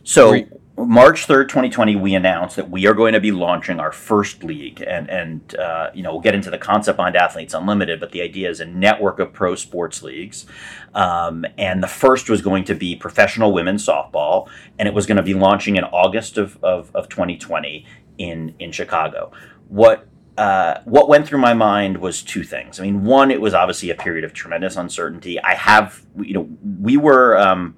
So 0.03 0.43
march 0.75 1.27
3rd 1.27 1.49
2020 1.49 1.95
we 1.97 2.15
announced 2.15 2.55
that 2.55 2.67
we 2.71 2.87
are 2.87 2.95
going 2.95 3.13
to 3.13 3.19
be 3.19 3.31
launching 3.31 3.79
our 3.79 3.91
first 3.91 4.43
league. 4.43 4.81
And 4.85 5.09
and 5.09 5.55
uh, 5.55 5.91
you 5.93 6.03
know 6.03 6.13
we'll 6.13 6.21
get 6.21 6.35
into 6.35 6.49
the 6.49 6.57
concept 6.57 6.97
behind 6.97 7.15
athletes 7.15 7.53
unlimited 7.53 7.99
but 7.99 8.11
the 8.11 8.21
idea 8.21 8.49
is 8.49 8.59
a 8.59 8.65
network 8.65 9.19
of 9.19 9.33
pro 9.33 9.55
sports 9.55 10.01
leagues. 10.01 10.45
Um, 10.93 11.45
and 11.57 11.81
the 11.81 11.87
first 11.87 12.29
was 12.29 12.41
going 12.41 12.65
to 12.65 12.75
be 12.75 12.95
professional 12.95 13.51
women's 13.51 13.85
softball 13.85 14.47
and 14.77 14.87
it 14.87 14.93
was 14.93 15.05
going 15.05 15.17
to 15.17 15.23
be 15.23 15.33
launching 15.33 15.75
in 15.75 15.83
august 15.85 16.37
of, 16.37 16.63
of, 16.63 16.95
of 16.95 17.09
2020 17.09 17.85
in 18.17 18.55
in 18.59 18.71
Chicago. 18.71 19.31
What 19.67 20.07
uh, 20.37 20.81
what 20.85 21.07
went 21.07 21.27
through 21.27 21.39
my 21.39 21.53
mind 21.53 21.97
was 21.97 22.23
two 22.23 22.43
things. 22.43 22.79
I 22.79 22.83
mean, 22.83 23.03
one, 23.03 23.29
it 23.29 23.39
was 23.39 23.53
obviously 23.53 23.89
a 23.91 23.95
period 23.95 24.23
of 24.23 24.33
tremendous 24.33 24.75
uncertainty. 24.75 25.39
I 25.39 25.53
have, 25.53 26.03
you 26.19 26.33
know, 26.33 26.49
we 26.81 26.97
were, 26.97 27.37
um, 27.37 27.75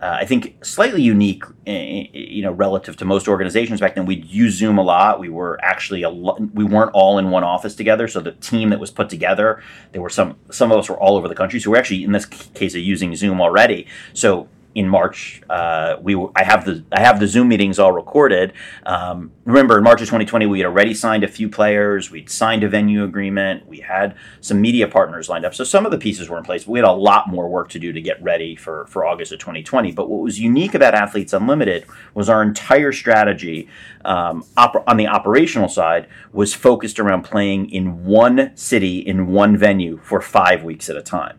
uh, 0.00 0.16
I 0.20 0.24
think, 0.24 0.64
slightly 0.64 1.02
unique, 1.02 1.44
you 1.66 2.42
know, 2.42 2.50
relative 2.50 2.96
to 2.96 3.04
most 3.04 3.28
organizations 3.28 3.78
back 3.78 3.94
then. 3.94 4.06
We'd 4.06 4.24
use 4.24 4.54
Zoom 4.54 4.78
a 4.78 4.82
lot. 4.82 5.20
We 5.20 5.28
were 5.28 5.58
actually 5.62 6.02
a 6.02 6.08
lo- 6.08 6.38
we 6.54 6.64
weren't 6.64 6.92
all 6.92 7.18
in 7.18 7.30
one 7.30 7.44
office 7.44 7.74
together. 7.74 8.08
So 8.08 8.20
the 8.20 8.32
team 8.32 8.70
that 8.70 8.80
was 8.80 8.90
put 8.90 9.10
together, 9.10 9.62
there 9.92 10.00
were 10.00 10.10
some 10.10 10.36
some 10.50 10.72
of 10.72 10.78
us 10.78 10.88
were 10.88 10.98
all 10.98 11.16
over 11.16 11.28
the 11.28 11.34
country. 11.34 11.60
So 11.60 11.70
we're 11.70 11.78
actually 11.78 12.04
in 12.04 12.12
this 12.12 12.24
case 12.24 12.74
of 12.74 12.80
using 12.80 13.14
Zoom 13.14 13.40
already. 13.40 13.86
So 14.14 14.48
in 14.74 14.88
March. 14.88 15.42
Uh, 15.50 15.96
we 16.00 16.14
I 16.34 16.44
have 16.44 16.64
the 16.64 16.84
I 16.92 17.00
have 17.00 17.20
the 17.20 17.26
Zoom 17.26 17.48
meetings 17.48 17.78
all 17.78 17.92
recorded. 17.92 18.52
Um, 18.84 19.32
remember, 19.44 19.78
in 19.78 19.84
March 19.84 20.00
of 20.00 20.06
2020, 20.06 20.46
we 20.46 20.58
had 20.58 20.66
already 20.66 20.94
signed 20.94 21.24
a 21.24 21.28
few 21.28 21.48
players. 21.48 22.10
We'd 22.10 22.30
signed 22.30 22.64
a 22.64 22.68
venue 22.68 23.04
agreement. 23.04 23.66
We 23.66 23.80
had 23.80 24.16
some 24.40 24.60
media 24.60 24.88
partners 24.88 25.28
lined 25.28 25.44
up. 25.44 25.54
So 25.54 25.64
some 25.64 25.84
of 25.84 25.92
the 25.92 25.98
pieces 25.98 26.28
were 26.28 26.38
in 26.38 26.44
place. 26.44 26.64
But 26.64 26.72
we 26.72 26.78
had 26.78 26.88
a 26.88 26.92
lot 26.92 27.28
more 27.28 27.48
work 27.48 27.68
to 27.70 27.78
do 27.78 27.92
to 27.92 28.00
get 28.00 28.22
ready 28.22 28.56
for 28.56 28.86
for 28.86 29.04
August 29.04 29.32
of 29.32 29.38
2020. 29.38 29.92
But 29.92 30.08
what 30.08 30.22
was 30.22 30.40
unique 30.40 30.74
about 30.74 30.94
Athletes 30.94 31.32
Unlimited 31.32 31.86
was 32.14 32.28
our 32.28 32.42
entire 32.42 32.92
strategy 32.92 33.68
um, 34.04 34.44
op- 34.56 34.84
on 34.86 34.96
the 34.96 35.06
operational 35.06 35.68
side 35.68 36.08
was 36.32 36.54
focused 36.54 36.98
around 36.98 37.22
playing 37.22 37.70
in 37.70 38.04
one 38.04 38.52
city 38.56 38.98
in 38.98 39.28
one 39.28 39.56
venue 39.56 39.98
for 40.02 40.20
five 40.20 40.64
weeks 40.64 40.88
at 40.88 40.96
a 40.96 41.02
time. 41.02 41.38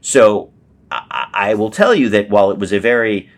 So 0.00 0.52
I, 0.90 1.54
will 1.54 1.70
tell 1.70 1.94
you 1.94 2.08
that 2.10 2.30
while 2.30 2.50
it 2.50 2.58
was 2.58 2.72
a 2.72 2.80
very 2.80 3.30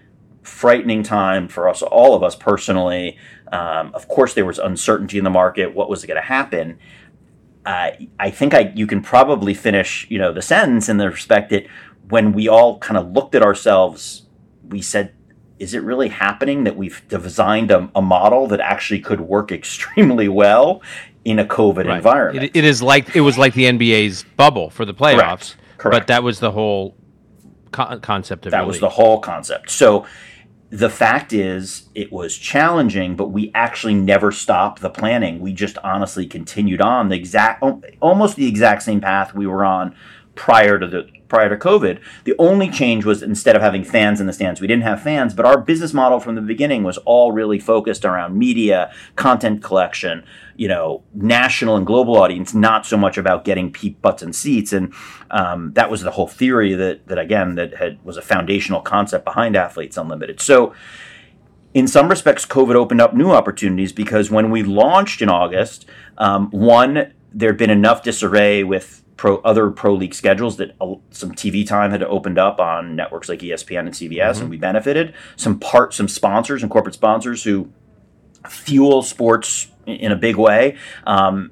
frightening 0.42 1.02
time 1.02 1.48
for 1.48 1.68
us, 1.68 1.82
all 1.82 2.14
of 2.14 2.22
us 2.22 2.36
personally, 2.36 3.16
um, 3.52 3.90
of 3.94 4.08
course 4.08 4.34
there 4.34 4.46
was 4.46 4.58
uncertainty 4.58 5.18
in 5.18 5.24
the 5.24 5.30
market. 5.30 5.74
What 5.74 5.88
was 5.88 6.04
going 6.04 6.16
to 6.16 6.26
happen? 6.26 6.78
Uh, 7.66 7.90
I 8.18 8.30
think 8.30 8.54
I 8.54 8.72
you 8.74 8.86
can 8.86 9.02
probably 9.02 9.52
finish 9.52 10.06
you 10.08 10.18
know 10.18 10.32
the 10.32 10.42
sentence 10.42 10.88
in 10.88 10.96
the 10.96 11.10
respect 11.10 11.50
that 11.50 11.66
when 12.08 12.32
we 12.32 12.48
all 12.48 12.78
kind 12.78 12.96
of 12.96 13.12
looked 13.12 13.34
at 13.34 13.42
ourselves, 13.42 14.22
we 14.68 14.80
said, 14.80 15.12
"Is 15.58 15.74
it 15.74 15.82
really 15.82 16.08
happening 16.08 16.64
that 16.64 16.76
we've 16.76 17.02
designed 17.08 17.70
a, 17.70 17.90
a 17.94 18.00
model 18.00 18.46
that 18.48 18.60
actually 18.60 19.00
could 19.00 19.20
work 19.20 19.52
extremely 19.60 20.28
well 20.28 20.80
in 21.24 21.38
a 21.38 21.44
COVID 21.44 21.86
right. 21.86 21.98
environment?" 21.98 22.44
It, 22.44 22.58
it 22.58 22.64
is 22.64 22.80
like 22.80 23.14
it 23.14 23.20
was 23.20 23.36
like 23.36 23.52
the 23.54 23.64
NBA's 23.64 24.24
bubble 24.36 24.70
for 24.70 24.86
the 24.86 24.94
playoffs, 24.94 25.18
Correct. 25.18 25.56
Correct. 25.76 25.92
but 25.92 26.06
that 26.06 26.22
was 26.22 26.40
the 26.40 26.52
whole 26.52 26.96
concept 27.72 28.46
of 28.46 28.52
that 28.52 28.66
was 28.66 28.80
the 28.80 28.88
whole 28.88 29.20
concept. 29.20 29.70
So 29.70 30.06
the 30.70 30.90
fact 30.90 31.32
is, 31.32 31.88
it 31.94 32.12
was 32.12 32.36
challenging, 32.36 33.16
but 33.16 33.28
we 33.28 33.50
actually 33.54 33.94
never 33.94 34.30
stopped 34.30 34.80
the 34.80 34.90
planning. 34.90 35.40
We 35.40 35.52
just 35.52 35.78
honestly 35.78 36.26
continued 36.26 36.80
on 36.80 37.08
the 37.08 37.16
exact, 37.16 37.64
almost 38.00 38.36
the 38.36 38.46
exact 38.46 38.82
same 38.82 39.00
path 39.00 39.34
we 39.34 39.46
were 39.46 39.64
on 39.64 39.96
prior 40.36 40.78
to 40.78 40.86
the 40.86 41.08
prior 41.30 41.48
to 41.48 41.56
COVID. 41.56 42.00
The 42.24 42.34
only 42.38 42.68
change 42.68 43.06
was 43.06 43.22
instead 43.22 43.56
of 43.56 43.62
having 43.62 43.84
fans 43.84 44.20
in 44.20 44.26
the 44.26 44.32
stands, 44.34 44.60
we 44.60 44.66
didn't 44.66 44.82
have 44.82 45.00
fans, 45.00 45.32
but 45.32 45.46
our 45.46 45.58
business 45.58 45.94
model 45.94 46.20
from 46.20 46.34
the 46.34 46.42
beginning 46.42 46.82
was 46.82 46.98
all 46.98 47.32
really 47.32 47.58
focused 47.58 48.04
around 48.04 48.38
media, 48.38 48.92
content 49.16 49.62
collection, 49.62 50.24
you 50.56 50.68
know, 50.68 51.02
national 51.14 51.76
and 51.76 51.86
global 51.86 52.18
audience, 52.18 52.52
not 52.52 52.84
so 52.84 52.98
much 52.98 53.16
about 53.16 53.46
getting 53.46 53.72
peep 53.72 54.02
butts 54.02 54.22
and 54.22 54.36
seats. 54.36 54.74
And 54.74 54.92
um, 55.30 55.72
that 55.72 55.90
was 55.90 56.02
the 56.02 56.10
whole 56.10 56.28
theory 56.28 56.74
that 56.74 57.06
that 57.06 57.18
again 57.18 57.54
that 57.54 57.76
had 57.76 58.04
was 58.04 58.18
a 58.18 58.22
foundational 58.22 58.82
concept 58.82 59.24
behind 59.24 59.56
Athletes 59.56 59.96
Unlimited. 59.96 60.40
So 60.40 60.74
in 61.72 61.86
some 61.86 62.08
respects, 62.08 62.44
COVID 62.44 62.74
opened 62.74 63.00
up 63.00 63.14
new 63.14 63.30
opportunities 63.30 63.92
because 63.92 64.30
when 64.30 64.50
we 64.50 64.62
launched 64.64 65.22
in 65.22 65.28
August, 65.28 65.86
um, 66.18 66.50
one, 66.50 67.12
there'd 67.32 67.56
been 67.56 67.70
enough 67.70 68.02
disarray 68.02 68.64
with 68.64 68.99
pro 69.20 69.36
other 69.42 69.70
pro 69.70 69.92
league 69.92 70.14
schedules 70.14 70.56
that 70.56 70.74
uh, 70.80 70.94
some 71.10 71.32
TV 71.32 71.66
time 71.66 71.90
had 71.90 72.02
opened 72.02 72.38
up 72.38 72.58
on 72.58 72.96
networks 72.96 73.28
like 73.28 73.40
ESPN 73.40 73.80
and 73.80 73.90
CBS, 73.90 74.16
mm-hmm. 74.16 74.40
and 74.40 74.50
we 74.50 74.56
benefited. 74.56 75.12
Some 75.36 75.60
part, 75.60 75.92
some 75.92 76.08
sponsors 76.08 76.62
and 76.62 76.72
corporate 76.72 76.94
sponsors 76.94 77.44
who 77.44 77.70
fuel 78.48 79.02
sports 79.02 79.70
in 79.84 80.10
a 80.10 80.16
big 80.16 80.36
way. 80.36 80.78
Um, 81.04 81.50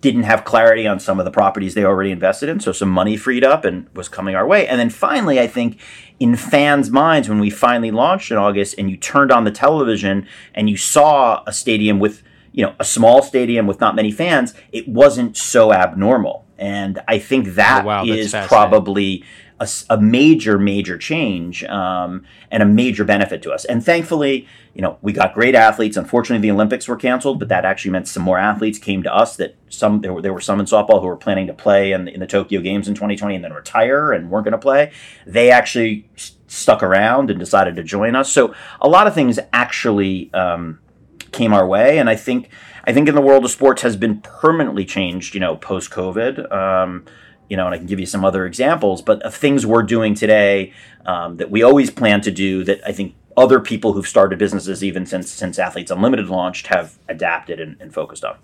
didn't 0.00 0.22
have 0.22 0.44
clarity 0.44 0.86
on 0.86 0.98
some 0.98 1.18
of 1.18 1.26
the 1.26 1.30
properties 1.30 1.74
they 1.74 1.84
already 1.84 2.10
invested 2.10 2.48
in, 2.48 2.58
so 2.58 2.72
some 2.72 2.88
money 2.88 3.18
freed 3.18 3.44
up 3.44 3.66
and 3.66 3.86
was 3.94 4.08
coming 4.08 4.34
our 4.34 4.46
way. 4.46 4.66
And 4.66 4.80
then 4.80 4.88
finally, 4.88 5.38
I 5.38 5.46
think 5.46 5.78
in 6.18 6.36
fans' 6.36 6.90
minds, 6.90 7.28
when 7.28 7.38
we 7.38 7.50
finally 7.50 7.90
launched 7.90 8.30
in 8.30 8.38
August, 8.38 8.76
and 8.78 8.90
you 8.90 8.96
turned 8.96 9.30
on 9.30 9.44
the 9.44 9.50
television 9.50 10.26
and 10.54 10.70
you 10.70 10.78
saw 10.78 11.42
a 11.46 11.52
stadium 11.52 11.98
with 11.98 12.22
you 12.52 12.64
know 12.64 12.74
a 12.80 12.84
small 12.84 13.20
stadium 13.20 13.66
with 13.66 13.78
not 13.78 13.94
many 13.94 14.10
fans, 14.10 14.54
it 14.72 14.88
wasn't 14.88 15.36
so 15.36 15.70
abnormal. 15.70 16.43
And 16.58 17.00
I 17.08 17.18
think 17.18 17.54
that 17.54 17.82
oh, 17.82 17.86
wow, 17.86 18.04
is 18.04 18.34
probably 18.46 19.24
a, 19.60 19.68
a, 19.90 20.00
major, 20.00 20.58
major 20.58 20.98
change 20.98 21.64
um, 21.64 22.24
and 22.50 22.62
a 22.62 22.66
major 22.66 23.04
benefit 23.04 23.42
to 23.42 23.52
us. 23.52 23.64
And 23.64 23.84
thankfully, 23.84 24.48
you 24.74 24.82
know, 24.82 24.98
we 25.02 25.12
got 25.12 25.34
great 25.34 25.54
athletes. 25.54 25.96
Unfortunately, 25.96 26.42
the 26.42 26.52
Olympics 26.52 26.88
were 26.88 26.96
canceled, 26.96 27.38
but 27.38 27.48
that 27.48 27.64
actually 27.64 27.92
meant 27.92 28.08
some 28.08 28.22
more 28.22 28.38
athletes 28.38 28.78
came 28.78 29.02
to 29.04 29.14
us. 29.14 29.36
That 29.36 29.56
some 29.68 30.00
there 30.00 30.12
were 30.12 30.22
there 30.22 30.32
were 30.32 30.40
some 30.40 30.60
in 30.60 30.66
softball 30.66 31.00
who 31.00 31.06
were 31.06 31.16
planning 31.16 31.46
to 31.46 31.54
play 31.54 31.92
in, 31.92 32.08
in 32.08 32.20
the 32.20 32.26
Tokyo 32.26 32.60
Games 32.60 32.88
in 32.88 32.94
2020 32.94 33.36
and 33.36 33.44
then 33.44 33.52
retire 33.52 34.12
and 34.12 34.30
weren't 34.30 34.44
going 34.44 34.52
to 34.52 34.58
play. 34.58 34.92
They 35.26 35.50
actually 35.50 36.08
stuck 36.46 36.82
around 36.82 37.30
and 37.30 37.38
decided 37.38 37.76
to 37.76 37.82
join 37.82 38.14
us. 38.14 38.32
So 38.32 38.54
a 38.80 38.88
lot 38.88 39.06
of 39.06 39.14
things 39.14 39.38
actually 39.52 40.32
um, 40.34 40.80
came 41.30 41.52
our 41.52 41.66
way, 41.66 41.98
and 41.98 42.10
I 42.10 42.16
think 42.16 42.50
I 42.86 42.92
think 42.92 43.08
in 43.08 43.14
the 43.14 43.20
world 43.20 43.44
of 43.44 43.50
sports 43.50 43.82
has 43.82 43.96
been 43.96 44.20
permanently 44.20 44.84
changed, 44.84 45.34
you 45.34 45.40
know, 45.40 45.56
post 45.56 45.90
COVID. 45.90 46.52
Um, 46.52 47.04
you 47.48 47.56
know, 47.56 47.66
and 47.66 47.74
I 47.74 47.78
can 47.78 47.86
give 47.86 48.00
you 48.00 48.06
some 48.06 48.24
other 48.24 48.46
examples, 48.46 49.02
but 49.02 49.22
of 49.22 49.34
things 49.34 49.66
we're 49.66 49.82
doing 49.82 50.14
today 50.14 50.72
um, 51.04 51.36
that 51.36 51.50
we 51.50 51.62
always 51.62 51.90
plan 51.90 52.20
to 52.22 52.30
do 52.30 52.64
that 52.64 52.80
I 52.86 52.92
think 52.92 53.14
other 53.36 53.60
people 53.60 53.92
who've 53.92 54.08
started 54.08 54.38
businesses 54.38 54.82
even 54.82 55.06
since 55.06 55.30
since 55.30 55.58
Athletes 55.58 55.90
Unlimited 55.90 56.28
launched 56.28 56.68
have 56.68 56.98
adapted 57.08 57.60
and, 57.60 57.76
and 57.80 57.92
focused 57.92 58.24
on. 58.24 58.38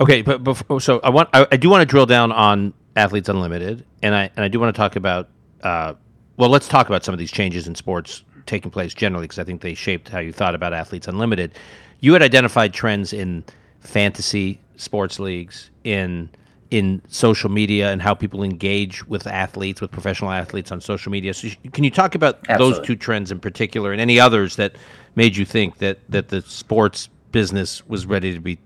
Okay, 0.00 0.22
but 0.22 0.42
before, 0.42 0.80
so 0.80 1.00
I 1.04 1.10
want 1.10 1.28
I, 1.34 1.46
I, 1.52 1.56
do 1.56 1.68
want 1.68 1.82
to 1.82 1.86
drill 1.86 2.06
down 2.06 2.32
on 2.32 2.72
Athletes 2.96 3.28
Unlimited, 3.28 3.84
and 4.02 4.14
I 4.14 4.30
and 4.36 4.44
I 4.44 4.48
do 4.48 4.58
want 4.58 4.74
to 4.74 4.78
talk 4.78 4.96
about 4.96 5.28
uh, 5.62 5.94
well, 6.36 6.48
let's 6.48 6.68
talk 6.68 6.88
about 6.88 7.04
some 7.04 7.12
of 7.12 7.18
these 7.18 7.30
changes 7.30 7.66
in 7.68 7.74
sports 7.74 8.24
taking 8.46 8.70
place 8.70 8.94
generally 8.94 9.24
because 9.24 9.38
I 9.38 9.44
think 9.44 9.60
they 9.60 9.74
shaped 9.74 10.08
how 10.08 10.18
you 10.18 10.32
thought 10.32 10.54
about 10.54 10.72
Athletes 10.72 11.06
Unlimited. 11.06 11.52
You 12.00 12.14
had 12.14 12.22
identified 12.22 12.72
trends 12.72 13.12
in 13.12 13.44
fantasy 13.80 14.60
sports 14.76 15.18
leagues, 15.18 15.70
in 15.84 16.30
in 16.70 17.02
social 17.08 17.50
media 17.50 17.90
and 17.90 18.00
how 18.00 18.14
people 18.14 18.42
engage 18.42 19.04
with 19.06 19.26
athletes, 19.26 19.80
with 19.80 19.90
professional 19.90 20.30
athletes 20.30 20.70
on 20.70 20.80
social 20.80 21.10
media. 21.10 21.34
So, 21.34 21.48
can 21.72 21.82
you 21.84 21.90
talk 21.90 22.14
about 22.14 22.38
Absolutely. 22.48 22.78
those 22.78 22.86
two 22.86 22.96
trends 22.96 23.32
in 23.32 23.40
particular, 23.40 23.92
and 23.92 24.00
any 24.00 24.20
others 24.20 24.56
that 24.56 24.76
made 25.16 25.36
you 25.36 25.44
think 25.44 25.78
that 25.78 25.98
that 26.08 26.28
the 26.28 26.42
sports 26.42 27.08
business 27.32 27.86
was 27.86 28.06
ready 28.06 28.34
to 28.34 28.40
be 28.40 28.58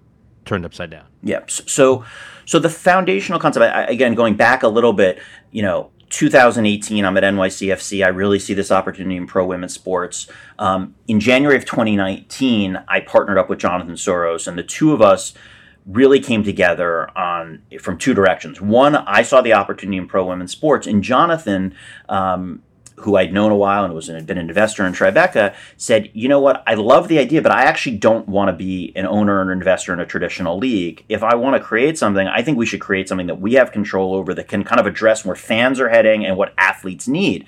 turned 0.44 0.64
upside 0.64 0.90
down? 0.90 1.06
Yeah. 1.22 1.40
So, 1.46 2.04
so 2.44 2.58
the 2.58 2.68
foundational 2.68 3.40
concept, 3.40 3.90
again, 3.90 4.14
going 4.14 4.36
back 4.36 4.62
a 4.62 4.68
little 4.68 4.92
bit, 4.92 5.20
you 5.50 5.62
know, 5.62 5.90
2018, 6.14 7.04
I'm 7.04 7.16
at 7.16 7.24
NYCFC. 7.24 8.04
I 8.04 8.08
really 8.08 8.38
see 8.38 8.54
this 8.54 8.70
opportunity 8.70 9.16
in 9.16 9.26
pro 9.26 9.44
women's 9.44 9.74
sports. 9.74 10.28
Um, 10.60 10.94
in 11.08 11.18
January 11.18 11.56
of 11.56 11.64
2019, 11.64 12.84
I 12.86 13.00
partnered 13.00 13.36
up 13.36 13.48
with 13.48 13.58
Jonathan 13.58 13.94
Soros, 13.94 14.46
and 14.46 14.56
the 14.56 14.62
two 14.62 14.92
of 14.92 15.02
us 15.02 15.34
really 15.86 16.20
came 16.20 16.44
together 16.44 17.10
on 17.18 17.62
from 17.80 17.98
two 17.98 18.14
directions. 18.14 18.60
One, 18.60 18.94
I 18.94 19.22
saw 19.22 19.42
the 19.42 19.54
opportunity 19.54 19.98
in 19.98 20.06
pro 20.06 20.24
women's 20.24 20.52
sports, 20.52 20.86
and 20.86 21.02
Jonathan 21.02 21.74
um, 22.08 22.62
who 22.96 23.16
I'd 23.16 23.32
known 23.32 23.50
a 23.50 23.56
while 23.56 23.84
and 23.84 23.92
was 23.92 24.08
an, 24.08 24.24
been 24.24 24.38
an 24.38 24.48
investor 24.48 24.86
in 24.86 24.92
Tribeca, 24.92 25.54
said, 25.76 26.10
you 26.12 26.28
know 26.28 26.40
what, 26.40 26.62
I 26.66 26.74
love 26.74 27.08
the 27.08 27.18
idea, 27.18 27.42
but 27.42 27.52
I 27.52 27.64
actually 27.64 27.96
don't 27.96 28.28
want 28.28 28.48
to 28.48 28.52
be 28.52 28.92
an 28.94 29.06
owner 29.06 29.36
or 29.36 29.42
an 29.42 29.50
investor 29.50 29.92
in 29.92 30.00
a 30.00 30.06
traditional 30.06 30.58
league. 30.58 31.04
If 31.08 31.22
I 31.22 31.34
want 31.34 31.56
to 31.56 31.62
create 31.62 31.98
something, 31.98 32.26
I 32.26 32.42
think 32.42 32.56
we 32.56 32.66
should 32.66 32.80
create 32.80 33.08
something 33.08 33.26
that 33.26 33.40
we 33.40 33.54
have 33.54 33.72
control 33.72 34.14
over 34.14 34.32
that 34.34 34.48
can 34.48 34.64
kind 34.64 34.80
of 34.80 34.86
address 34.86 35.24
where 35.24 35.36
fans 35.36 35.80
are 35.80 35.88
heading 35.88 36.24
and 36.24 36.36
what 36.36 36.54
athletes 36.56 37.08
need. 37.08 37.46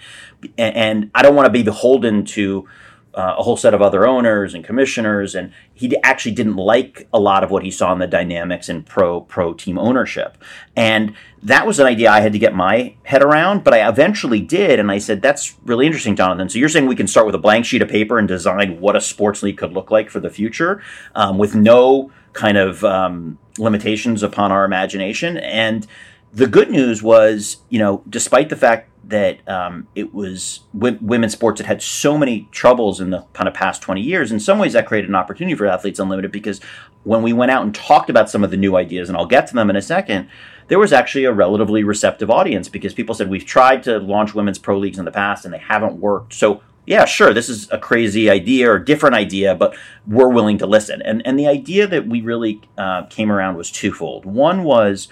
And, 0.59 0.77
and 0.77 1.11
I 1.15 1.23
don't 1.23 1.37
want 1.37 1.47
to 1.47 1.53
be 1.53 1.63
beholden 1.63 2.25
to 2.27 2.69
uh, 3.17 3.35
a 3.39 3.43
whole 3.43 3.57
set 3.57 3.73
of 3.73 3.81
other 3.81 4.07
owners 4.07 4.53
and 4.53 4.63
commissioners, 4.63 5.35
and 5.35 5.51
he 5.73 5.97
actually 6.03 6.33
didn't 6.33 6.57
like 6.57 7.09
a 7.15 7.19
lot 7.19 7.43
of 7.43 7.51
what 7.51 7.63
he 7.63 7.71
saw 7.71 7.91
in 7.93 7.99
the 7.99 8.07
dynamics 8.07 8.69
in 8.69 8.83
pro 8.83 9.23
pro 9.23 9.55
team 9.55 9.79
ownership. 9.79 10.37
And 10.77 11.15
that 11.43 11.67
was 11.67 11.81
an 11.81 11.87
idea 11.87 12.11
I 12.11 12.21
had 12.21 12.35
to 12.35 12.39
get 12.39 12.55
my 12.55 12.95
head 13.05 13.23
around, 13.23 13.65
but 13.65 13.73
I 13.73 13.89
eventually 13.89 14.41
did, 14.41 14.79
and 14.79 14.91
I 14.91 14.99
said, 14.99 15.23
"That's 15.23 15.57
really 15.65 15.87
interesting, 15.87 16.15
Jonathan." 16.15 16.51
So 16.51 16.59
you're 16.59 16.69
saying 16.69 16.87
we 16.87 16.95
can 16.95 17.07
start 17.07 17.25
with 17.25 17.35
a 17.35 17.39
blank 17.39 17.65
sheet 17.65 17.81
of 17.81 17.89
paper 17.89 18.19
and 18.19 18.29
design 18.29 18.81
what 18.81 18.97
a 18.97 19.01
sports 19.01 19.43
league 19.43 19.57
could 19.57 19.73
look 19.73 19.91
like 19.91 20.11
for 20.11 20.21
the 20.21 20.31
future, 20.31 20.83
um, 21.15 21.39
with 21.39 21.55
no 21.55 22.11
kind 22.35 22.59
of 22.59 22.85
um, 22.85 23.39
limitations 23.59 24.23
upon 24.23 24.53
our 24.53 24.67
imagination. 24.67 25.39
And 25.39 25.87
the 26.35 26.47
good 26.47 26.71
news 26.71 27.03
was, 27.03 27.59
you 27.71 27.79
know, 27.79 28.03
despite 28.11 28.51
the 28.51 28.57
fact 28.57 28.91
that 29.09 29.49
um, 29.49 29.87
it 29.95 30.13
was 30.13 30.61
w- 30.77 30.99
women's 31.01 31.33
sports 31.33 31.61
that 31.61 31.67
had 31.67 31.81
so 31.81 32.19
many 32.19 32.49
troubles 32.51 33.01
in 33.01 33.11
the 33.11 33.25
kind 33.33 33.49
of 33.49 33.55
past 33.55 33.81
20 33.83 34.01
years. 34.01 34.33
In 34.33 34.41
some 34.41 34.59
ways, 34.59 34.73
that 34.73 34.87
created 34.87 35.09
an 35.09 35.15
opportunity 35.15 35.55
for 35.55 35.67
Athletes 35.67 36.01
Unlimited 36.01 36.33
because 36.33 36.61
when 37.05 37.23
we 37.23 37.33
went 37.33 37.53
out 37.53 37.63
and 37.63 37.75
talked 37.75 38.11
about 38.11 38.29
some 38.29 38.43
of 38.43 38.51
the 38.51 38.57
new 38.57 38.77
ideas, 38.77 39.09
and 39.09 39.17
I'll 39.17 39.27
get 39.27 39.47
to 39.47 39.55
them 39.55 39.71
in 39.71 39.77
a 39.77 39.83
second, 39.83 40.29
there 40.69 40.81
was 40.81 40.93
actually 40.93 41.25
a 41.25 41.33
relatively 41.33 41.85
receptive 41.85 42.31
audience 42.31 42.69
because 42.69 42.95
people 42.95 43.15
said, 43.15 43.31
We've 43.31 43.47
tried 43.47 43.85
to 43.85 43.99
launch 43.99 44.35
women's 44.35 44.59
pro 44.59 44.77
leagues 44.77 44.99
in 44.99 45.05
the 45.05 45.13
past 45.13 45.45
and 45.45 45.55
they 45.55 45.59
haven't 45.59 46.01
worked. 46.01 46.35
So, 46.35 46.63
yeah, 46.85 47.05
sure, 47.05 47.33
this 47.33 47.49
is 47.49 47.71
a 47.71 47.79
crazy 47.79 48.29
idea 48.29 48.71
or 48.71 48.79
different 48.79 49.15
idea, 49.15 49.55
but 49.55 49.77
we're 50.07 50.29
willing 50.29 50.59
to 50.59 50.67
listen. 50.67 51.01
And, 51.03 51.25
and 51.27 51.39
the 51.39 51.47
idea 51.47 51.87
that 51.87 52.09
we 52.09 52.21
really 52.21 52.61
uh, 52.77 53.05
came 53.05 53.31
around 53.31 53.57
was 53.57 53.71
twofold. 53.71 54.25
One 54.25 54.65
was, 54.65 55.09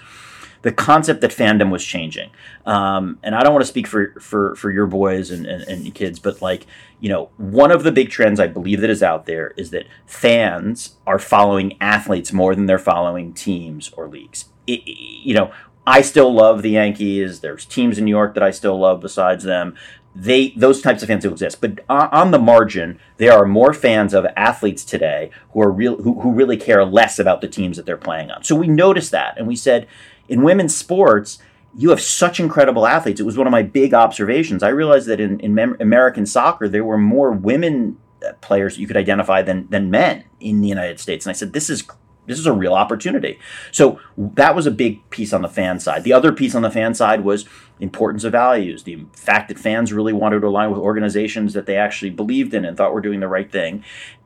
the 0.65 0.71
concept 0.71 1.21
that 1.21 1.29
fandom 1.29 1.69
was 1.69 1.85
changing. 1.85 2.31
Um, 2.65 3.19
and 3.21 3.35
I 3.35 3.43
don't 3.43 3.53
want 3.53 3.61
to 3.61 3.67
speak 3.67 3.85
for 3.85 4.15
for 4.19 4.55
for 4.55 4.71
your 4.71 4.87
boys 4.87 5.29
and, 5.29 5.45
and, 5.45 5.61
and 5.61 5.93
kids, 5.93 6.17
but 6.17 6.41
like 6.41 6.65
you 6.99 7.07
know, 7.07 7.29
one 7.37 7.69
of 7.69 7.83
the 7.83 7.91
big 7.91 8.09
trends 8.09 8.39
I 8.39 8.47
believe 8.47 8.81
that 8.81 8.89
is 8.89 9.03
out 9.03 9.27
there 9.27 9.53
is 9.57 9.69
that 9.69 9.85
fans 10.07 10.95
are 11.05 11.19
following 11.19 11.77
athletes 11.79 12.33
more 12.33 12.55
than 12.55 12.65
they're 12.65 12.79
following 12.79 13.31
teams 13.31 13.91
or 13.91 14.07
leagues. 14.07 14.45
It, 14.65 14.81
you 14.87 15.35
know, 15.35 15.51
I 15.85 16.01
still 16.01 16.33
love 16.33 16.63
the 16.63 16.71
Yankees. 16.71 17.41
There's 17.41 17.65
teams 17.65 17.99
in 17.99 18.05
New 18.05 18.09
York 18.09 18.33
that 18.33 18.41
I 18.41 18.49
still 18.49 18.79
love 18.79 19.01
besides 19.01 19.43
them. 19.43 19.75
They 20.15 20.49
those 20.57 20.81
types 20.81 21.03
of 21.03 21.09
fans 21.09 21.25
do 21.25 21.31
exist, 21.31 21.61
but 21.61 21.81
on 21.87 22.31
the 22.31 22.39
margin, 22.39 22.99
there 23.17 23.33
are 23.33 23.45
more 23.45 23.71
fans 23.71 24.15
of 24.15 24.25
athletes 24.35 24.83
today 24.83 25.29
who 25.51 25.61
are 25.61 25.71
real 25.71 25.97
who, 25.97 26.21
who 26.21 26.31
really 26.31 26.57
care 26.57 26.83
less 26.83 27.19
about 27.19 27.41
the 27.41 27.47
teams 27.47 27.77
that 27.77 27.85
they're 27.85 27.97
playing 27.97 28.31
on. 28.31 28.43
So 28.43 28.55
we 28.55 28.67
noticed 28.67 29.11
that, 29.11 29.37
and 29.37 29.45
we 29.45 29.55
said, 29.55 29.87
in 30.27 30.43
women's 30.43 30.75
sports, 30.75 31.39
you 31.77 31.89
have 31.89 32.01
such 32.01 32.39
incredible 32.39 32.87
athletes. 32.87 33.19
It 33.19 33.25
was 33.25 33.37
one 33.37 33.47
of 33.47 33.51
my 33.51 33.63
big 33.63 33.93
observations. 33.93 34.63
I 34.63 34.69
realized 34.69 35.07
that 35.07 35.19
in, 35.19 35.39
in 35.41 35.57
American 35.79 36.25
soccer, 36.25 36.69
there 36.69 36.85
were 36.85 36.97
more 36.97 37.31
women 37.31 37.97
uh, 38.25 38.33
players 38.41 38.77
you 38.77 38.87
could 38.87 38.97
identify 38.97 39.41
than 39.41 39.67
than 39.69 39.91
men 39.91 40.23
in 40.39 40.61
the 40.61 40.69
United 40.69 40.99
States. 40.99 41.25
And 41.25 41.31
I 41.31 41.33
said, 41.33 41.53
this 41.53 41.69
is 41.69 41.83
this 42.27 42.39
is 42.39 42.45
a 42.45 42.53
real 42.53 42.73
opportunity. 42.73 43.39
So 43.71 43.99
that 44.17 44.55
was 44.55 44.65
a 44.65 44.71
big 44.71 45.07
piece 45.09 45.33
on 45.33 45.41
the 45.41 45.47
fan 45.49 45.79
side. 45.79 46.03
The 46.03 46.13
other 46.13 46.31
piece 46.31 46.55
on 46.55 46.61
the 46.61 46.71
fan 46.71 46.93
side 46.93 47.23
was 47.23 47.45
importance 47.79 48.23
of 48.23 48.31
values, 48.31 48.83
the 48.83 49.05
fact 49.13 49.49
that 49.49 49.59
fans 49.59 49.93
really 49.93 50.13
wanted 50.13 50.39
to 50.39 50.47
align 50.47 50.71
with 50.71 50.79
organizations 50.79 51.53
that 51.53 51.65
they 51.65 51.77
actually 51.77 52.09
believed 52.09 52.53
in 52.53 52.65
and 52.65 52.77
thought 52.77 52.93
were 52.93 53.01
doing 53.01 53.19
the 53.19 53.27
right 53.27 53.51
thing. 53.51 53.83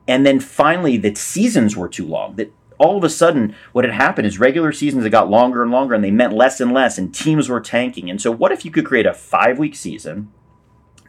And 0.08 0.24
then 0.24 0.40
finally, 0.40 0.96
that 0.98 1.18
seasons 1.18 1.76
were 1.76 1.88
too 1.88 2.06
long, 2.06 2.36
that 2.36 2.52
all 2.80 2.96
of 2.96 3.04
a 3.04 3.10
sudden, 3.10 3.54
what 3.72 3.84
had 3.84 3.94
happened 3.94 4.26
is 4.26 4.40
regular 4.40 4.72
seasons 4.72 5.04
had 5.04 5.12
got 5.12 5.30
longer 5.30 5.62
and 5.62 5.70
longer, 5.70 5.94
and 5.94 6.02
they 6.02 6.10
meant 6.10 6.32
less 6.32 6.60
and 6.60 6.72
less, 6.72 6.98
and 6.98 7.14
teams 7.14 7.48
were 7.48 7.60
tanking. 7.60 8.10
And 8.10 8.20
so, 8.20 8.30
what 8.30 8.50
if 8.50 8.64
you 8.64 8.70
could 8.70 8.86
create 8.86 9.06
a 9.06 9.14
five 9.14 9.58
week 9.58 9.76
season 9.76 10.32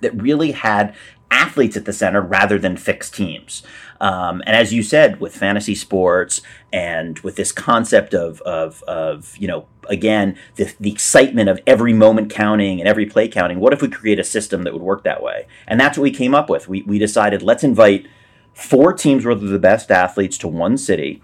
that 0.01 0.19
really 0.21 0.51
had 0.51 0.93
athletes 1.31 1.77
at 1.77 1.85
the 1.85 1.93
center 1.93 2.21
rather 2.21 2.59
than 2.59 2.75
fixed 2.75 3.15
teams. 3.15 3.63
Um, 4.01 4.43
and 4.45 4.55
as 4.55 4.73
you 4.73 4.83
said, 4.83 5.21
with 5.21 5.33
fantasy 5.33 5.75
sports 5.75 6.41
and 6.73 7.17
with 7.19 7.37
this 7.37 7.51
concept 7.51 8.13
of, 8.13 8.41
of, 8.41 8.83
of 8.83 9.37
you 9.37 9.47
know, 9.47 9.67
again, 9.87 10.37
the, 10.55 10.73
the 10.79 10.91
excitement 10.91 11.49
of 11.49 11.61
every 11.65 11.93
moment 11.93 12.29
counting 12.29 12.79
and 12.79 12.87
every 12.87 13.05
play 13.05 13.29
counting, 13.29 13.59
what 13.59 13.73
if 13.73 13.81
we 13.81 13.87
create 13.87 14.19
a 14.19 14.23
system 14.23 14.63
that 14.63 14.73
would 14.73 14.81
work 14.81 15.03
that 15.03 15.23
way? 15.23 15.47
And 15.67 15.79
that's 15.79 15.97
what 15.97 16.03
we 16.03 16.11
came 16.11 16.35
up 16.35 16.49
with. 16.49 16.67
We, 16.67 16.81
we 16.81 16.99
decided 16.99 17.41
let's 17.41 17.63
invite 17.63 18.07
four 18.53 18.91
teams 18.91 19.25
worth 19.25 19.41
of 19.41 19.49
the 19.49 19.59
best 19.59 19.89
athletes 19.89 20.37
to 20.39 20.47
one 20.47 20.77
city, 20.77 21.21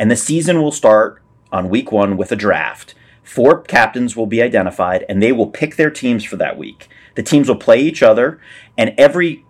and 0.00 0.10
the 0.10 0.16
season 0.16 0.62
will 0.62 0.72
start 0.72 1.22
on 1.52 1.68
week 1.68 1.92
one 1.92 2.16
with 2.16 2.32
a 2.32 2.36
draft. 2.36 2.94
Four 3.22 3.60
captains 3.60 4.16
will 4.16 4.26
be 4.26 4.42
identified, 4.42 5.04
and 5.10 5.22
they 5.22 5.30
will 5.30 5.48
pick 5.48 5.76
their 5.76 5.90
teams 5.90 6.24
for 6.24 6.36
that 6.36 6.56
week. 6.56 6.88
The 7.16 7.22
teams 7.22 7.48
will 7.48 7.56
play 7.56 7.80
each 7.80 8.02
other, 8.02 8.40
and 8.78 8.94
every 8.96 9.44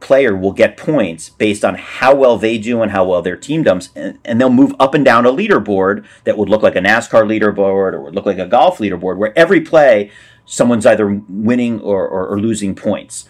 player 0.00 0.36
will 0.36 0.52
get 0.52 0.76
points 0.76 1.30
based 1.30 1.64
on 1.64 1.76
how 1.76 2.14
well 2.14 2.36
they 2.36 2.58
do 2.58 2.82
and 2.82 2.92
how 2.92 3.06
well 3.06 3.22
their 3.22 3.38
team 3.38 3.62
does, 3.62 3.88
and, 3.96 4.38
they'll 4.38 4.50
move 4.50 4.74
up 4.78 4.92
and 4.92 5.06
down 5.06 5.24
a 5.24 5.32
leaderboard 5.32 6.04
that 6.24 6.36
would 6.36 6.50
look 6.50 6.62
like 6.62 6.76
a 6.76 6.80
NASCAR 6.80 7.24
leaderboard 7.24 7.94
or 7.94 8.02
would 8.02 8.14
look 8.14 8.26
like 8.26 8.38
a 8.38 8.46
golf 8.46 8.78
leaderboard, 8.78 9.16
where 9.16 9.36
every 9.38 9.62
play 9.62 10.10
someone's 10.44 10.84
either 10.84 11.22
winning 11.30 11.80
or, 11.80 12.06
or, 12.06 12.26
or 12.26 12.38
losing 12.38 12.74
points. 12.74 13.26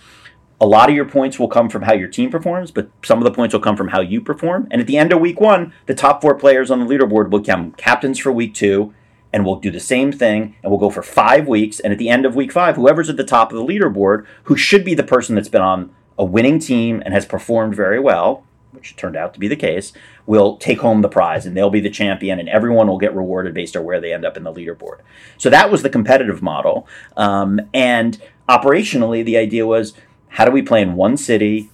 A 0.61 0.67
lot 0.67 0.89
of 0.89 0.95
your 0.95 1.05
points 1.05 1.39
will 1.39 1.49
come 1.49 1.69
from 1.69 1.83
how 1.83 1.95
your 1.95 2.09
team 2.09 2.31
performs, 2.31 2.71
but 2.71 2.89
some 3.05 3.19
of 3.19 3.25
the 3.25 3.33
points 3.33 3.53
will 3.53 3.61
come 3.61 3.77
from 3.77 3.89
how 3.89 4.01
you 4.01 4.21
perform. 4.21 4.69
And 4.71 4.81
at 4.81 4.87
the 4.87 4.97
end 4.97 5.13
of 5.13 5.21
week 5.21 5.41
one, 5.41 5.73
the 5.87 5.95
top 5.95 6.23
four 6.23 6.35
players 6.37 6.71
on 6.71 6.81
the 6.81 6.87
leaderboard 6.87 7.31
will 7.31 7.41
become 7.41 7.73
captains 7.73 8.19
for 8.19 8.31
week 8.31 8.55
two, 8.55 8.95
and 9.35 9.45
we'll 9.45 9.57
do 9.57 9.73
the 9.73 9.81
same 9.81 10.13
thing 10.13 10.55
and 10.63 10.71
we'll 10.71 10.79
go 10.79 10.91
for 10.91 11.03
five 11.03 11.49
weeks. 11.49 11.81
And 11.81 11.93
at 11.93 11.99
the 11.99 12.09
end 12.09 12.25
of 12.25 12.37
week 12.37 12.53
five, 12.53 12.77
whoever's 12.77 13.11
at 13.11 13.17
the 13.17 13.25
top 13.25 13.53
of 13.53 13.59
the 13.59 13.65
leaderboard, 13.65 14.27
who 14.45 14.57
should 14.57 14.85
be 14.85 14.95
the 14.95 15.03
person 15.03 15.35
that's 15.35 15.49
been 15.49 15.61
on 15.61 15.93
a 16.17 16.25
winning 16.25 16.61
team 16.61 17.03
and 17.05 17.13
has 17.13 17.27
performed 17.27 17.75
very 17.75 17.99
well, 17.99 18.45
which 18.71 18.95
turned 18.95 19.17
out 19.17 19.35
to 19.35 19.41
be 19.41 19.49
the 19.49 19.57
case, 19.57 19.93
will 20.25 20.57
take 20.57 20.79
home 20.79 21.03
the 21.03 21.09
prize 21.09 21.47
and 21.47 21.57
they'll 21.57 21.69
be 21.69 21.81
the 21.81 21.91
champion 21.91 22.39
and 22.39 22.49
everyone 22.49 22.87
will 22.87 22.97
get 22.97 23.13
rewarded 23.13 23.55
based 23.55 23.77
on 23.77 23.83
where 23.83 24.01
they 24.01 24.13
end 24.13 24.25
up 24.25 24.37
in 24.37 24.45
the 24.45 24.53
leaderboard. 24.53 25.01
So 25.37 25.51
that 25.51 25.69
was 25.69 25.83
the 25.83 25.91
competitive 25.91 26.41
model. 26.41 26.87
Um, 27.17 27.61
and 27.75 28.23
operationally, 28.49 29.25
the 29.25 29.37
idea 29.37 29.67
was 29.67 29.95
how 30.35 30.45
do 30.45 30.51
we 30.51 30.63
play 30.63 30.83
in 30.83 30.97
one 30.97 31.17
city, 31.17 31.71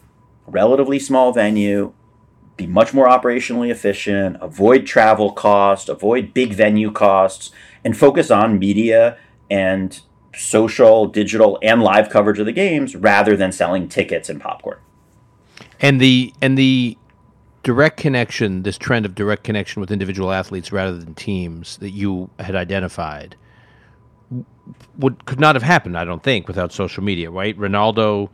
relatively 0.46 0.98
small 0.98 1.32
venue, 1.32 1.94
be 2.58 2.66
much 2.66 2.92
more 2.92 3.08
operationally 3.08 3.70
efficient, 3.70 4.36
avoid 4.42 4.86
travel 4.86 5.32
costs, 5.32 5.88
avoid 5.88 6.34
big 6.34 6.52
venue 6.52 6.92
costs, 6.92 7.50
and 7.86 7.96
focus 7.96 8.30
on 8.30 8.58
media 8.58 9.16
and 9.50 10.00
social, 10.36 11.06
digital, 11.06 11.58
and 11.62 11.82
live 11.82 12.10
coverage 12.10 12.38
of 12.38 12.44
the 12.44 12.52
games 12.52 12.94
rather 12.94 13.34
than 13.34 13.50
selling 13.50 13.88
tickets 13.88 14.28
and 14.28 14.42
popcorn. 14.42 14.76
And 15.80 15.98
the 15.98 16.34
and 16.42 16.58
the 16.58 16.98
direct 17.62 17.96
connection, 17.96 18.62
this 18.62 18.76
trend 18.76 19.06
of 19.06 19.14
direct 19.14 19.42
connection 19.42 19.80
with 19.80 19.90
individual 19.90 20.32
athletes 20.32 20.70
rather 20.70 20.98
than 20.98 21.14
teams 21.14 21.78
that 21.78 21.92
you 21.92 22.28
had 22.38 22.54
identified, 22.54 23.36
would 24.98 25.24
could 25.24 25.40
not 25.40 25.54
have 25.54 25.62
happened, 25.62 25.96
I 25.96 26.04
don't 26.04 26.22
think, 26.22 26.46
without 26.46 26.74
social 26.74 27.02
media, 27.02 27.30
right? 27.30 27.56
Ronaldo 27.56 28.28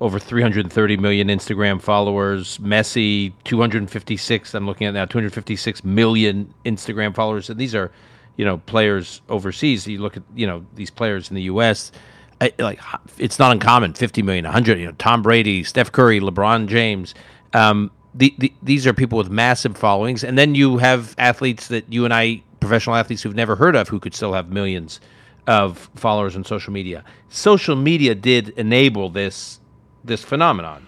over 0.00 0.18
330 0.18 0.96
million 0.96 1.28
Instagram 1.28 1.80
followers. 1.80 2.58
Messi, 2.58 3.32
256. 3.44 4.54
I'm 4.54 4.66
looking 4.66 4.86
at 4.86 4.94
now 4.94 5.04
256 5.04 5.84
million 5.84 6.52
Instagram 6.64 7.14
followers, 7.14 7.50
and 7.50 7.60
these 7.60 7.74
are 7.74 7.90
you 8.36 8.44
know 8.44 8.58
players 8.58 9.20
overseas. 9.28 9.86
You 9.86 10.00
look 10.00 10.16
at 10.16 10.22
you 10.34 10.46
know 10.46 10.64
these 10.74 10.90
players 10.90 11.28
in 11.28 11.36
the 11.36 11.42
U.S. 11.42 11.92
I, 12.40 12.52
like 12.58 12.80
it's 13.18 13.38
not 13.38 13.52
uncommon 13.52 13.92
50 13.92 14.22
million 14.22 14.44
100 14.46 14.78
you 14.78 14.86
know 14.86 14.94
tom 14.98 15.20
brady 15.20 15.62
steph 15.62 15.92
curry 15.92 16.20
lebron 16.20 16.68
james 16.68 17.14
um, 17.52 17.90
the, 18.14 18.34
the, 18.38 18.50
these 18.62 18.86
are 18.86 18.94
people 18.94 19.18
with 19.18 19.28
massive 19.28 19.76
followings 19.76 20.24
and 20.24 20.38
then 20.38 20.54
you 20.54 20.78
have 20.78 21.14
athletes 21.18 21.68
that 21.68 21.92
you 21.92 22.06
and 22.06 22.14
i 22.14 22.42
professional 22.58 22.96
athletes 22.96 23.22
who've 23.22 23.34
never 23.34 23.56
heard 23.56 23.76
of 23.76 23.88
who 23.88 24.00
could 24.00 24.14
still 24.14 24.32
have 24.32 24.48
millions 24.48 25.00
of 25.46 25.90
followers 25.96 26.34
on 26.34 26.42
social 26.42 26.72
media 26.72 27.04
social 27.28 27.76
media 27.76 28.14
did 28.14 28.48
enable 28.50 29.10
this 29.10 29.59
this 30.04 30.24
phenomenon 30.24 30.86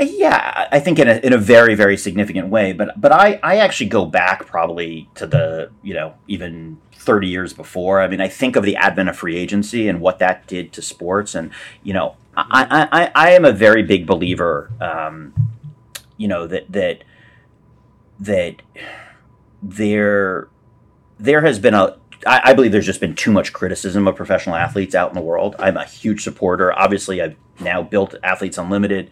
yeah, 0.00 0.68
I 0.72 0.80
think 0.80 0.98
in 0.98 1.08
a, 1.08 1.14
in 1.18 1.32
a 1.32 1.38
very 1.38 1.74
very 1.74 1.96
significant 1.96 2.48
way. 2.48 2.72
But 2.72 3.00
but 3.00 3.12
I, 3.12 3.38
I 3.42 3.58
actually 3.58 3.88
go 3.88 4.04
back 4.04 4.46
probably 4.46 5.08
to 5.14 5.26
the 5.26 5.70
you 5.82 5.94
know 5.94 6.14
even 6.26 6.78
30 6.92 7.28
years 7.28 7.52
before. 7.52 8.00
I 8.00 8.08
mean, 8.08 8.20
I 8.20 8.28
think 8.28 8.56
of 8.56 8.64
the 8.64 8.76
advent 8.76 9.08
of 9.08 9.16
free 9.16 9.36
agency 9.36 9.88
and 9.88 10.00
what 10.00 10.18
that 10.18 10.46
did 10.46 10.72
to 10.72 10.82
sports. 10.82 11.34
And 11.34 11.52
you 11.82 11.92
know, 11.92 12.16
I 12.36 12.88
I, 12.90 13.10
I 13.14 13.30
am 13.32 13.44
a 13.44 13.52
very 13.52 13.82
big 13.82 14.06
believer. 14.06 14.70
Um, 14.80 15.34
you 16.16 16.28
know 16.28 16.46
that 16.46 16.70
that 16.72 17.04
that 18.18 18.62
there 19.62 20.48
there 21.18 21.42
has 21.42 21.58
been 21.58 21.74
a 21.74 21.98
I, 22.26 22.54
believe 22.54 22.72
there's 22.72 22.86
just 22.86 23.00
been 23.00 23.14
too 23.14 23.30
much 23.30 23.52
criticism 23.52 24.08
of 24.08 24.16
professional 24.16 24.56
athletes 24.56 24.94
out 24.94 25.10
in 25.10 25.14
the 25.14 25.20
world. 25.20 25.56
I'm 25.58 25.76
a 25.76 25.84
huge 25.84 26.24
supporter. 26.24 26.72
Obviously, 26.72 27.20
I've 27.20 27.36
now 27.60 27.82
built 27.82 28.14
Athletes 28.22 28.58
Unlimited 28.58 29.10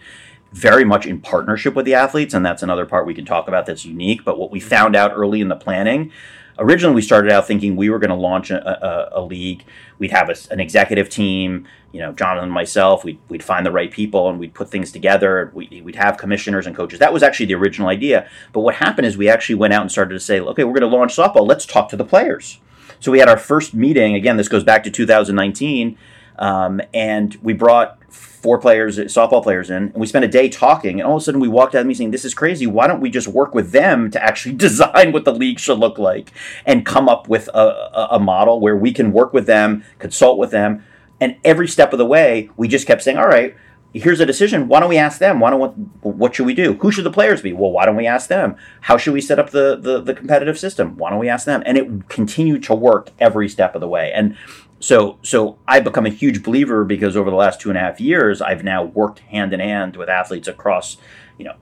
very 0.52 0.84
much 0.84 1.06
in 1.06 1.20
partnership 1.20 1.74
with 1.74 1.86
the 1.86 1.94
athletes, 1.94 2.34
and 2.34 2.44
that's 2.44 2.62
another 2.62 2.84
part 2.84 3.06
we 3.06 3.14
can 3.14 3.24
talk 3.24 3.48
about 3.48 3.66
that's 3.66 3.84
unique. 3.84 4.24
But 4.24 4.38
what 4.38 4.50
we 4.50 4.60
found 4.60 4.94
out 4.94 5.12
early 5.14 5.40
in 5.40 5.48
the 5.48 5.56
planning, 5.56 6.12
originally 6.58 6.94
we 6.94 7.02
started 7.02 7.32
out 7.32 7.46
thinking 7.46 7.74
we 7.74 7.88
were 7.88 7.98
going 7.98 8.10
to 8.10 8.16
launch 8.16 8.50
a, 8.50 8.86
a, 9.16 9.20
a, 9.20 9.22
league. 9.22 9.64
We'd 9.98 10.10
have 10.10 10.28
a, 10.28 10.36
an 10.50 10.60
executive 10.60 11.08
team, 11.08 11.66
you 11.92 12.00
know, 12.00 12.12
Jonathan 12.12 12.44
and 12.44 12.52
myself. 12.52 13.02
We'd, 13.02 13.18
we'd 13.30 13.42
find 13.42 13.64
the 13.64 13.70
right 13.70 13.90
people 13.90 14.28
and 14.28 14.38
we'd 14.38 14.52
put 14.52 14.68
things 14.68 14.92
together. 14.92 15.50
We, 15.54 15.80
would 15.82 15.96
have 15.96 16.18
commissioners 16.18 16.66
and 16.66 16.76
coaches. 16.76 16.98
That 16.98 17.14
was 17.14 17.22
actually 17.22 17.46
the 17.46 17.54
original 17.54 17.88
idea. 17.88 18.28
But 18.52 18.60
what 18.60 18.74
happened 18.74 19.06
is 19.06 19.16
we 19.16 19.30
actually 19.30 19.54
went 19.54 19.72
out 19.72 19.80
and 19.80 19.90
started 19.90 20.14
to 20.14 20.20
say, 20.20 20.38
okay, 20.38 20.64
we're 20.64 20.78
going 20.78 20.90
to 20.90 20.96
launch 20.96 21.16
softball. 21.16 21.46
Let's 21.46 21.64
talk 21.64 21.88
to 21.90 21.96
the 21.96 22.04
players. 22.04 22.60
So 23.00 23.10
we 23.10 23.20
had 23.20 23.28
our 23.28 23.38
first 23.38 23.72
meeting. 23.72 24.14
Again, 24.14 24.36
this 24.36 24.48
goes 24.48 24.64
back 24.64 24.84
to 24.84 24.90
2019. 24.90 25.96
Um, 26.38 26.80
and 26.92 27.34
we 27.42 27.52
brought 27.52 27.98
four 28.12 28.58
players, 28.58 28.98
softball 28.98 29.42
players 29.42 29.70
in, 29.70 29.76
and 29.76 29.94
we 29.94 30.06
spent 30.06 30.24
a 30.24 30.28
day 30.28 30.48
talking. 30.48 31.00
And 31.00 31.08
all 31.08 31.16
of 31.16 31.22
a 31.22 31.24
sudden, 31.24 31.40
we 31.40 31.48
walked 31.48 31.74
out 31.74 31.78
of 31.78 31.84
the 31.84 31.88
meeting 31.88 31.98
saying, 31.98 32.10
"This 32.10 32.24
is 32.24 32.34
crazy. 32.34 32.66
Why 32.66 32.88
don't 32.88 33.00
we 33.00 33.08
just 33.08 33.28
work 33.28 33.54
with 33.54 33.70
them 33.70 34.10
to 34.10 34.22
actually 34.22 34.54
design 34.56 35.12
what 35.12 35.24
the 35.24 35.34
league 35.34 35.60
should 35.60 35.78
look 35.78 35.98
like 35.98 36.32
and 36.66 36.84
come 36.84 37.08
up 37.08 37.28
with 37.28 37.48
a, 37.54 38.08
a 38.10 38.18
model 38.18 38.60
where 38.60 38.76
we 38.76 38.92
can 38.92 39.12
work 39.12 39.32
with 39.32 39.46
them, 39.46 39.84
consult 39.98 40.38
with 40.38 40.50
them, 40.50 40.84
and 41.20 41.36
every 41.44 41.68
step 41.68 41.92
of 41.92 41.98
the 41.98 42.06
way, 42.06 42.50
we 42.56 42.68
just 42.68 42.86
kept 42.86 43.02
saying, 43.02 43.16
"All 43.16 43.28
right." 43.28 43.56
Here's 43.94 44.20
a 44.20 44.26
decision. 44.26 44.68
Why 44.68 44.80
don't 44.80 44.88
we 44.88 44.96
ask 44.96 45.18
them? 45.18 45.38
Why 45.38 45.50
don't 45.50 45.60
what, 46.00 46.34
should 46.34 46.46
we 46.46 46.54
do? 46.54 46.78
Who 46.80 46.90
should 46.90 47.04
the 47.04 47.10
players 47.10 47.42
be? 47.42 47.52
Well, 47.52 47.70
why 47.70 47.84
don't 47.84 47.94
we 47.94 48.06
ask 48.06 48.30
them? 48.30 48.56
How 48.80 48.96
should 48.96 49.12
we 49.12 49.20
set 49.20 49.38
up 49.38 49.50
the, 49.50 49.76
the 49.76 50.00
the 50.00 50.14
competitive 50.14 50.58
system? 50.58 50.96
Why 50.96 51.10
don't 51.10 51.18
we 51.18 51.28
ask 51.28 51.44
them? 51.44 51.62
And 51.66 51.76
it 51.76 52.08
continued 52.08 52.62
to 52.64 52.74
work 52.74 53.10
every 53.18 53.50
step 53.50 53.74
of 53.74 53.82
the 53.82 53.88
way. 53.88 54.10
And 54.14 54.34
so 54.82 55.18
so 55.22 55.58
I've 55.66 55.84
become 55.84 56.06
a 56.06 56.10
huge 56.10 56.42
believer 56.42 56.84
because 56.84 57.16
over 57.16 57.30
the 57.30 57.36
last 57.36 57.60
two 57.60 57.68
and 57.68 57.78
a 57.78 57.80
half 57.80 58.00
years, 58.00 58.42
I've 58.42 58.64
now 58.64 58.82
worked 58.82 59.20
hand 59.20 59.52
in 59.52 59.60
hand 59.60 59.96
with 59.96 60.08
athletes 60.08 60.48
across, 60.48 60.96
you 61.38 61.44
know, 61.44 61.54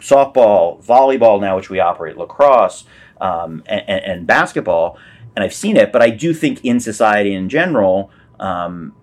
softball, 0.00 0.82
volleyball 0.82 1.40
now, 1.40 1.56
which 1.56 1.68
we 1.68 1.78
operate, 1.78 2.16
lacrosse, 2.16 2.84
um, 3.20 3.62
and, 3.66 3.88
and, 3.88 4.26
basketball, 4.26 4.98
and 5.36 5.44
I've 5.44 5.54
seen 5.54 5.76
it. 5.76 5.92
But 5.92 6.00
I 6.00 6.08
do 6.08 6.32
think 6.32 6.64
in 6.64 6.80
society 6.80 7.34
in 7.34 7.50
general, 7.50 8.10
um, 8.40 8.94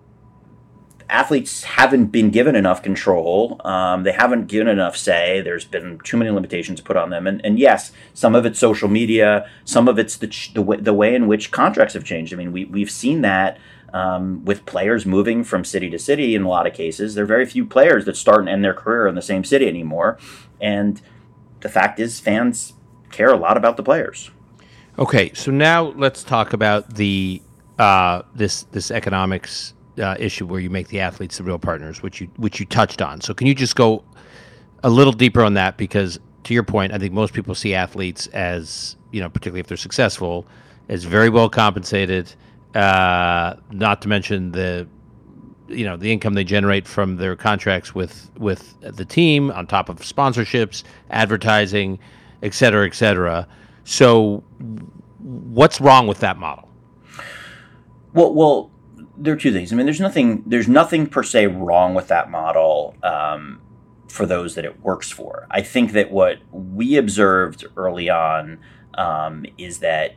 athletes 1.12 1.64
haven't 1.64 2.06
been 2.06 2.30
given 2.30 2.56
enough 2.56 2.82
control. 2.82 3.60
Um, 3.64 4.02
they 4.02 4.12
haven't 4.12 4.46
given 4.46 4.66
enough 4.66 4.96
say. 4.96 5.42
There's 5.42 5.66
been 5.66 6.00
too 6.02 6.16
many 6.16 6.30
limitations 6.30 6.80
put 6.80 6.96
on 6.96 7.10
them. 7.10 7.26
And, 7.26 7.44
and 7.44 7.58
yes, 7.58 7.92
some 8.14 8.34
of 8.34 8.46
it's 8.46 8.58
social 8.58 8.88
media. 8.88 9.48
Some 9.64 9.88
of 9.88 9.98
it's 9.98 10.16
the, 10.16 10.34
the, 10.54 10.62
way, 10.62 10.78
the 10.78 10.94
way 10.94 11.14
in 11.14 11.28
which 11.28 11.50
contracts 11.50 11.94
have 11.94 12.04
changed. 12.04 12.32
I 12.32 12.36
mean, 12.36 12.50
we, 12.50 12.64
we've 12.64 12.90
seen 12.90 13.20
that 13.20 13.58
um, 13.92 14.42
with 14.46 14.64
players 14.64 15.04
moving 15.04 15.44
from 15.44 15.66
city 15.66 15.90
to 15.90 15.98
city 15.98 16.34
in 16.34 16.44
a 16.44 16.48
lot 16.48 16.66
of 16.66 16.72
cases. 16.72 17.14
There 17.14 17.24
are 17.24 17.26
very 17.26 17.44
few 17.44 17.66
players 17.66 18.06
that 18.06 18.16
start 18.16 18.40
and 18.40 18.48
end 18.48 18.64
their 18.64 18.74
career 18.74 19.06
in 19.06 19.14
the 19.14 19.22
same 19.22 19.44
city 19.44 19.68
anymore. 19.68 20.18
And 20.60 21.00
the 21.60 21.68
fact 21.68 22.00
is, 22.00 22.20
fans 22.20 22.72
care 23.10 23.28
a 23.28 23.36
lot 23.36 23.58
about 23.58 23.76
the 23.76 23.82
players. 23.82 24.30
Okay, 24.98 25.30
so 25.34 25.50
now 25.50 25.92
let's 25.96 26.24
talk 26.24 26.54
about 26.54 26.94
the 26.94 27.42
uh, 27.78 28.22
this 28.34 28.64
this 28.64 28.90
economics 28.90 29.74
uh, 29.98 30.16
issue 30.18 30.46
where 30.46 30.60
you 30.60 30.70
make 30.70 30.88
the 30.88 31.00
athletes 31.00 31.38
the 31.38 31.44
real 31.44 31.58
partners, 31.58 32.02
which 32.02 32.20
you 32.20 32.28
which 32.36 32.60
you 32.60 32.66
touched 32.66 33.02
on. 33.02 33.20
So 33.20 33.34
can 33.34 33.46
you 33.46 33.54
just 33.54 33.76
go 33.76 34.04
a 34.82 34.90
little 34.90 35.12
deeper 35.12 35.42
on 35.42 35.54
that? 35.54 35.76
Because 35.76 36.18
to 36.44 36.54
your 36.54 36.62
point, 36.62 36.92
I 36.92 36.98
think 36.98 37.12
most 37.12 37.34
people 37.34 37.54
see 37.54 37.74
athletes 37.74 38.26
as 38.28 38.96
you 39.10 39.20
know, 39.20 39.28
particularly 39.28 39.60
if 39.60 39.66
they're 39.66 39.76
successful, 39.76 40.46
as 40.88 41.04
very 41.04 41.28
well 41.28 41.48
compensated. 41.48 42.34
Uh, 42.74 43.56
not 43.70 44.00
to 44.00 44.08
mention 44.08 44.52
the 44.52 44.88
you 45.68 45.84
know 45.84 45.96
the 45.96 46.12
income 46.12 46.34
they 46.34 46.44
generate 46.44 46.86
from 46.86 47.16
their 47.16 47.36
contracts 47.36 47.94
with 47.94 48.30
with 48.38 48.78
the 48.80 49.04
team 49.04 49.50
on 49.50 49.66
top 49.66 49.88
of 49.88 49.98
sponsorships 50.00 50.82
advertising 51.10 51.98
et 52.42 52.54
cetera 52.54 52.86
et 52.86 52.94
cetera 52.94 53.46
so 53.84 54.42
what's 55.18 55.80
wrong 55.80 56.06
with 56.06 56.18
that 56.20 56.36
model 56.36 56.68
well 58.12 58.34
well 58.34 58.70
there 59.16 59.34
are 59.34 59.38
two 59.38 59.52
things. 59.52 59.72
I 59.72 59.76
mean, 59.76 59.86
there's 59.86 60.00
nothing 60.00 60.42
there's 60.46 60.68
nothing 60.68 61.06
per 61.06 61.22
se 61.22 61.46
wrong 61.48 61.94
with 61.94 62.08
that 62.08 62.30
model. 62.30 62.96
Um, 63.02 63.60
for 64.12 64.26
those 64.26 64.54
that 64.54 64.64
it 64.66 64.80
works 64.82 65.10
for. 65.10 65.46
I 65.50 65.62
think 65.62 65.92
that 65.92 66.10
what 66.10 66.38
we 66.52 66.96
observed 66.96 67.64
early 67.78 68.10
on 68.10 68.58
um, 68.94 69.46
is 69.56 69.78
that, 69.78 70.16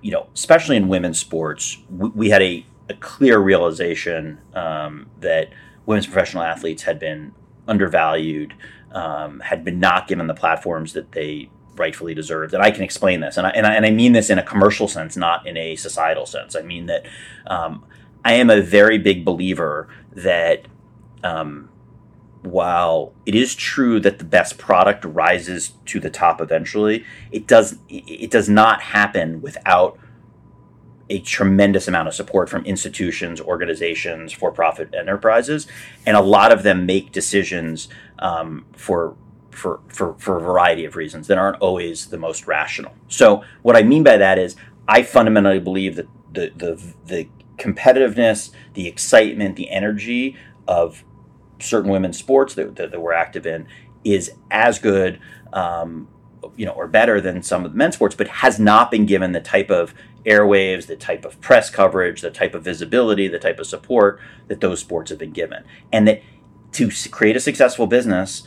you 0.00 0.12
know, 0.12 0.28
especially 0.32 0.76
in 0.76 0.86
women's 0.86 1.18
sports, 1.18 1.78
we, 1.90 2.08
we 2.10 2.30
had 2.30 2.40
a, 2.40 2.64
a, 2.88 2.94
clear 2.94 3.40
realization 3.40 4.38
um, 4.54 5.10
that 5.18 5.50
women's 5.86 6.06
professional 6.06 6.44
athletes 6.44 6.84
had 6.84 7.00
been 7.00 7.32
undervalued, 7.66 8.54
um, 8.92 9.40
had 9.40 9.64
been 9.64 9.80
not 9.80 10.06
given 10.06 10.28
the 10.28 10.34
platforms 10.34 10.92
that 10.92 11.10
they 11.10 11.50
rightfully 11.74 12.14
deserved. 12.14 12.54
And 12.54 12.62
I 12.62 12.70
can 12.70 12.84
explain 12.84 13.20
this, 13.20 13.36
and 13.36 13.46
I, 13.46 13.50
and 13.50 13.66
I, 13.66 13.74
and 13.74 13.84
I 13.84 13.90
mean 13.90 14.12
this 14.12 14.30
in 14.30 14.38
a 14.38 14.42
commercial 14.44 14.86
sense, 14.86 15.16
not 15.16 15.48
in 15.48 15.56
a 15.56 15.74
societal 15.74 16.26
sense. 16.26 16.54
I 16.54 16.62
mean 16.62 16.86
that 16.86 17.06
um, 17.48 17.84
I 18.24 18.34
am 18.34 18.50
a 18.50 18.60
very 18.60 18.98
big 18.98 19.24
believer 19.24 19.88
that 20.12 20.66
um, 21.22 21.68
while 22.42 23.12
it 23.26 23.34
is 23.34 23.54
true 23.54 24.00
that 24.00 24.18
the 24.18 24.24
best 24.24 24.58
product 24.58 25.04
rises 25.04 25.72
to 25.86 26.00
the 26.00 26.10
top 26.10 26.40
eventually, 26.40 27.04
it 27.30 27.46
does 27.46 27.78
it 27.88 28.30
does 28.30 28.48
not 28.48 28.82
happen 28.82 29.42
without 29.42 29.98
a 31.08 31.18
tremendous 31.20 31.88
amount 31.88 32.06
of 32.06 32.14
support 32.14 32.48
from 32.48 32.64
institutions, 32.64 33.40
organizations, 33.40 34.32
for-profit 34.32 34.94
enterprises, 34.94 35.66
and 36.06 36.16
a 36.16 36.20
lot 36.20 36.52
of 36.52 36.62
them 36.62 36.86
make 36.86 37.12
decisions 37.12 37.88
um, 38.20 38.64
for 38.72 39.16
for, 39.50 39.80
for, 39.88 40.14
for 40.14 40.38
a 40.38 40.40
variety 40.40 40.84
of 40.84 40.94
reasons 40.96 41.26
that 41.26 41.36
aren't 41.36 41.60
always 41.60 42.06
the 42.06 42.16
most 42.16 42.46
rational. 42.46 42.94
So 43.08 43.42
what 43.62 43.76
I 43.76 43.82
mean 43.82 44.04
by 44.04 44.16
that 44.16 44.38
is 44.38 44.56
I 44.88 45.02
fundamentally 45.02 45.58
believe 45.58 45.96
that 45.96 46.08
the 46.32 46.52
the, 46.56 46.82
the 47.06 47.28
competitiveness, 47.60 48.50
the 48.74 48.88
excitement, 48.88 49.56
the 49.56 49.70
energy 49.70 50.36
of 50.66 51.04
certain 51.58 51.90
women's 51.90 52.18
sports 52.18 52.54
that, 52.54 52.76
that, 52.76 52.90
that 52.90 53.00
we're 53.00 53.12
active 53.12 53.46
in 53.46 53.66
is 54.04 54.32
as 54.50 54.78
good, 54.78 55.20
um, 55.52 56.08
you 56.56 56.64
know, 56.64 56.72
or 56.72 56.88
better 56.88 57.20
than 57.20 57.42
some 57.42 57.64
of 57.64 57.72
the 57.72 57.76
men's 57.76 57.94
sports, 57.94 58.14
but 58.14 58.28
has 58.28 58.58
not 58.58 58.90
been 58.90 59.04
given 59.06 59.32
the 59.32 59.40
type 59.40 59.70
of 59.70 59.94
airwaves, 60.24 60.86
the 60.86 60.96
type 60.96 61.24
of 61.24 61.40
press 61.40 61.70
coverage, 61.70 62.20
the 62.20 62.30
type 62.30 62.54
of 62.54 62.62
visibility, 62.62 63.28
the 63.28 63.38
type 63.38 63.58
of 63.58 63.66
support 63.66 64.20
that 64.48 64.60
those 64.60 64.80
sports 64.80 65.10
have 65.10 65.18
been 65.18 65.32
given. 65.32 65.64
And 65.92 66.08
that 66.08 66.22
to 66.72 66.90
create 67.10 67.36
a 67.36 67.40
successful 67.40 67.86
business 67.86 68.44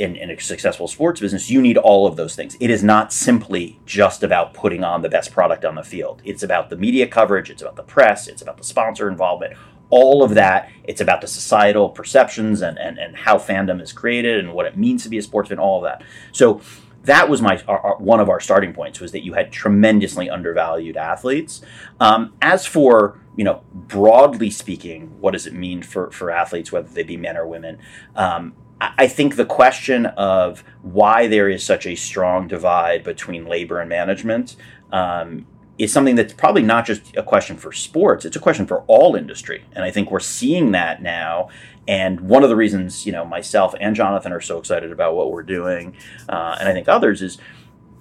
in, 0.00 0.16
in, 0.16 0.30
a 0.30 0.40
successful 0.40 0.88
sports 0.88 1.20
business, 1.20 1.50
you 1.50 1.60
need 1.60 1.76
all 1.76 2.06
of 2.06 2.16
those 2.16 2.34
things. 2.34 2.56
It 2.58 2.70
is 2.70 2.82
not 2.82 3.12
simply 3.12 3.78
just 3.86 4.22
about 4.22 4.54
putting 4.54 4.82
on 4.82 5.02
the 5.02 5.08
best 5.08 5.32
product 5.32 5.64
on 5.64 5.74
the 5.74 5.82
field. 5.82 6.22
It's 6.24 6.42
about 6.42 6.70
the 6.70 6.76
media 6.76 7.06
coverage, 7.06 7.50
it's 7.50 7.62
about 7.62 7.76
the 7.76 7.82
press, 7.82 8.26
it's 8.26 8.42
about 8.42 8.56
the 8.56 8.64
sponsor 8.64 9.08
involvement 9.08 9.54
all 9.90 10.22
of 10.22 10.34
that. 10.34 10.70
It's 10.84 11.00
about 11.00 11.20
the 11.20 11.26
societal 11.26 11.88
perceptions 11.88 12.62
and, 12.62 12.78
and, 12.78 12.96
and 12.96 13.16
how 13.16 13.38
fandom 13.38 13.82
is 13.82 13.92
created 13.92 14.38
and 14.38 14.54
what 14.54 14.66
it 14.66 14.76
means 14.76 15.02
to 15.02 15.08
be 15.08 15.18
a 15.18 15.22
sportsman, 15.22 15.58
all 15.58 15.78
of 15.78 15.82
that. 15.82 16.04
So 16.30 16.60
that 17.04 17.28
was 17.28 17.40
my 17.40 17.62
our, 17.66 17.78
our, 17.80 17.96
one 17.96 18.20
of 18.20 18.28
our 18.28 18.40
starting 18.40 18.72
points 18.72 19.00
was 19.00 19.12
that 19.12 19.24
you 19.24 19.34
had 19.34 19.50
tremendously 19.50 20.28
undervalued 20.28 20.96
athletes. 20.96 21.62
Um, 21.98 22.34
as 22.42 22.66
for 22.66 23.18
you 23.36 23.44
know 23.44 23.62
broadly 23.72 24.50
speaking, 24.50 25.20
what 25.20 25.32
does 25.32 25.46
it 25.46 25.54
mean 25.54 25.82
for 25.82 26.10
for 26.10 26.30
athletes, 26.30 26.70
whether 26.70 26.88
they 26.88 27.02
be 27.02 27.16
men 27.16 27.36
or 27.36 27.46
women? 27.46 27.78
Um, 28.14 28.54
I 28.80 29.08
think 29.08 29.36
the 29.36 29.44
question 29.44 30.06
of 30.06 30.64
why 30.82 31.26
there 31.26 31.48
is 31.48 31.62
such 31.62 31.86
a 31.86 31.94
strong 31.94 32.48
divide 32.48 33.04
between 33.04 33.46
labor 33.46 33.78
and 33.78 33.88
management 33.88 34.56
um, 34.90 35.46
is 35.78 35.92
something 35.92 36.14
that's 36.14 36.32
probably 36.32 36.62
not 36.62 36.86
just 36.86 37.16
a 37.16 37.22
question 37.22 37.56
for 37.56 37.72
sports, 37.72 38.24
it's 38.24 38.36
a 38.36 38.40
question 38.40 38.66
for 38.66 38.82
all 38.86 39.16
industry. 39.16 39.64
And 39.72 39.84
I 39.84 39.90
think 39.90 40.10
we're 40.10 40.20
seeing 40.20 40.72
that 40.72 41.02
now. 41.02 41.50
And 41.88 42.20
one 42.20 42.42
of 42.42 42.48
the 42.48 42.56
reasons, 42.56 43.04
you 43.04 43.12
know, 43.12 43.24
myself 43.24 43.74
and 43.80 43.96
Jonathan 43.96 44.32
are 44.32 44.40
so 44.40 44.58
excited 44.58 44.92
about 44.92 45.14
what 45.14 45.32
we're 45.32 45.42
doing, 45.42 45.96
uh, 46.28 46.56
and 46.58 46.68
I 46.68 46.72
think 46.72 46.88
others, 46.88 47.20
is, 47.20 47.38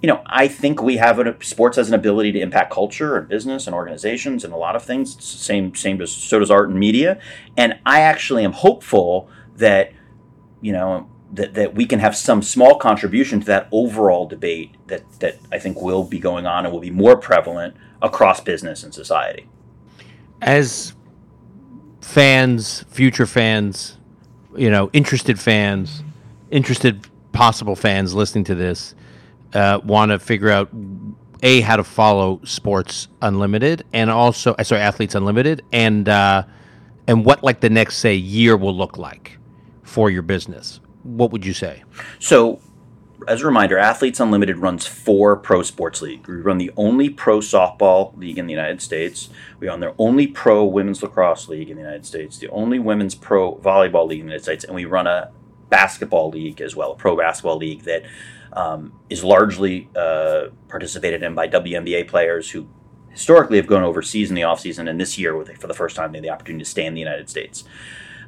you 0.01 0.07
know, 0.07 0.21
I 0.27 0.47
think 0.47 0.81
we 0.81 0.97
have 0.97 1.19
a 1.19 1.43
sports 1.43 1.75
has 1.77 1.89
an 1.89 1.93
ability 1.93 2.31
to 2.33 2.39
impact 2.39 2.71
culture 2.71 3.17
and 3.17 3.27
business 3.27 3.67
and 3.67 3.73
organizations 3.73 4.45
and 4.45 4.53
a 4.53 4.57
lot 4.57 4.75
of 4.75 4.83
things. 4.83 5.21
Same, 5.23 5.75
same 5.75 6.01
as 6.01 6.11
so 6.11 6.39
does 6.39 6.51
art 6.51 6.69
and 6.69 6.79
media. 6.79 7.19
And 7.57 7.79
I 7.85 8.01
actually 8.01 8.45
am 8.45 8.53
hopeful 8.53 9.29
that, 9.57 9.91
you 10.61 10.71
know, 10.71 11.09
that, 11.31 11.53
that 11.53 11.75
we 11.75 11.85
can 11.85 11.99
have 11.99 12.15
some 12.15 12.41
small 12.41 12.77
contribution 12.77 13.39
to 13.41 13.45
that 13.45 13.67
overall 13.71 14.27
debate 14.27 14.75
that, 14.87 15.03
that 15.19 15.37
I 15.51 15.59
think 15.59 15.81
will 15.81 16.03
be 16.03 16.19
going 16.19 16.45
on 16.45 16.65
and 16.65 16.73
will 16.73 16.81
be 16.81 16.91
more 16.91 17.17
prevalent 17.17 17.75
across 18.01 18.41
business 18.41 18.83
and 18.83 18.93
society. 18.93 19.47
As 20.41 20.93
fans, 22.01 22.83
future 22.89 23.25
fans, 23.25 23.97
you 24.55 24.69
know, 24.69 24.89
interested 24.93 25.39
fans, 25.39 26.03
interested 26.49 27.07
possible 27.31 27.75
fans 27.75 28.13
listening 28.13 28.45
to 28.45 28.55
this, 28.55 28.95
uh, 29.53 29.79
want 29.83 30.11
to 30.11 30.19
figure 30.19 30.49
out 30.49 30.69
a 31.41 31.61
how 31.61 31.75
to 31.75 31.83
follow 31.83 32.41
Sports 32.43 33.07
Unlimited 33.21 33.83
and 33.93 34.09
also 34.09 34.55
sorry 34.63 34.81
Athletes 34.81 35.15
Unlimited 35.15 35.63
and 35.71 36.07
uh, 36.09 36.43
and 37.07 37.25
what 37.25 37.43
like 37.43 37.61
the 37.61 37.69
next 37.69 37.97
say 37.97 38.15
year 38.15 38.57
will 38.57 38.75
look 38.75 38.97
like 38.97 39.38
for 39.89 40.09
your 40.09 40.21
business 40.21 40.79
what 41.03 41.31
would 41.31 41.45
you 41.45 41.53
say? 41.53 41.83
So, 42.19 42.59
as 43.27 43.41
a 43.41 43.45
reminder, 43.45 43.77
Athletes 43.77 44.19
Unlimited 44.19 44.57
runs 44.57 44.87
four 44.87 45.35
pro 45.35 45.61
sports 45.61 46.01
leagues. 46.01 46.27
We 46.27 46.35
run 46.35 46.57
the 46.57 46.71
only 46.77 47.09
pro 47.09 47.39
softball 47.39 48.17
league 48.17 48.37
in 48.37 48.47
the 48.47 48.53
United 48.53 48.81
States. 48.81 49.29
We 49.59 49.67
run 49.67 49.81
the 49.81 49.93
only 49.97 50.27
pro 50.27 50.63
women's 50.63 51.03
lacrosse 51.03 51.47
league 51.47 51.69
in 51.69 51.75
the 51.75 51.81
United 51.81 52.05
States, 52.05 52.37
the 52.37 52.49
only 52.49 52.79
women's 52.79 53.15
pro 53.15 53.55
volleyball 53.57 54.07
league 54.07 54.21
in 54.21 54.27
the 54.27 54.31
United 54.31 54.43
States, 54.43 54.63
and 54.63 54.73
we 54.73 54.85
run 54.85 55.05
a 55.05 55.31
basketball 55.69 56.29
league 56.29 56.61
as 56.61 56.75
well, 56.75 56.93
a 56.93 56.95
pro 56.95 57.15
basketball 57.15 57.57
league 57.57 57.83
that 57.83 58.03
um, 58.53 58.99
is 59.09 59.23
largely 59.23 59.89
uh, 59.95 60.47
participated 60.67 61.21
in 61.21 61.35
by 61.35 61.47
WNBA 61.47 62.07
players 62.07 62.49
who 62.49 62.67
historically 63.09 63.57
have 63.57 63.67
gone 63.67 63.83
overseas 63.83 64.29
in 64.29 64.35
the 64.35 64.41
offseason, 64.41 64.89
and 64.89 64.99
this 64.99 65.17
year, 65.17 65.43
for 65.55 65.67
the 65.67 65.73
first 65.73 65.95
time, 65.95 66.11
they 66.11 66.19
had 66.19 66.23
the 66.23 66.29
opportunity 66.29 66.63
to 66.63 66.69
stay 66.69 66.85
in 66.85 66.93
the 66.93 67.01
United 67.01 67.29
States. 67.29 67.63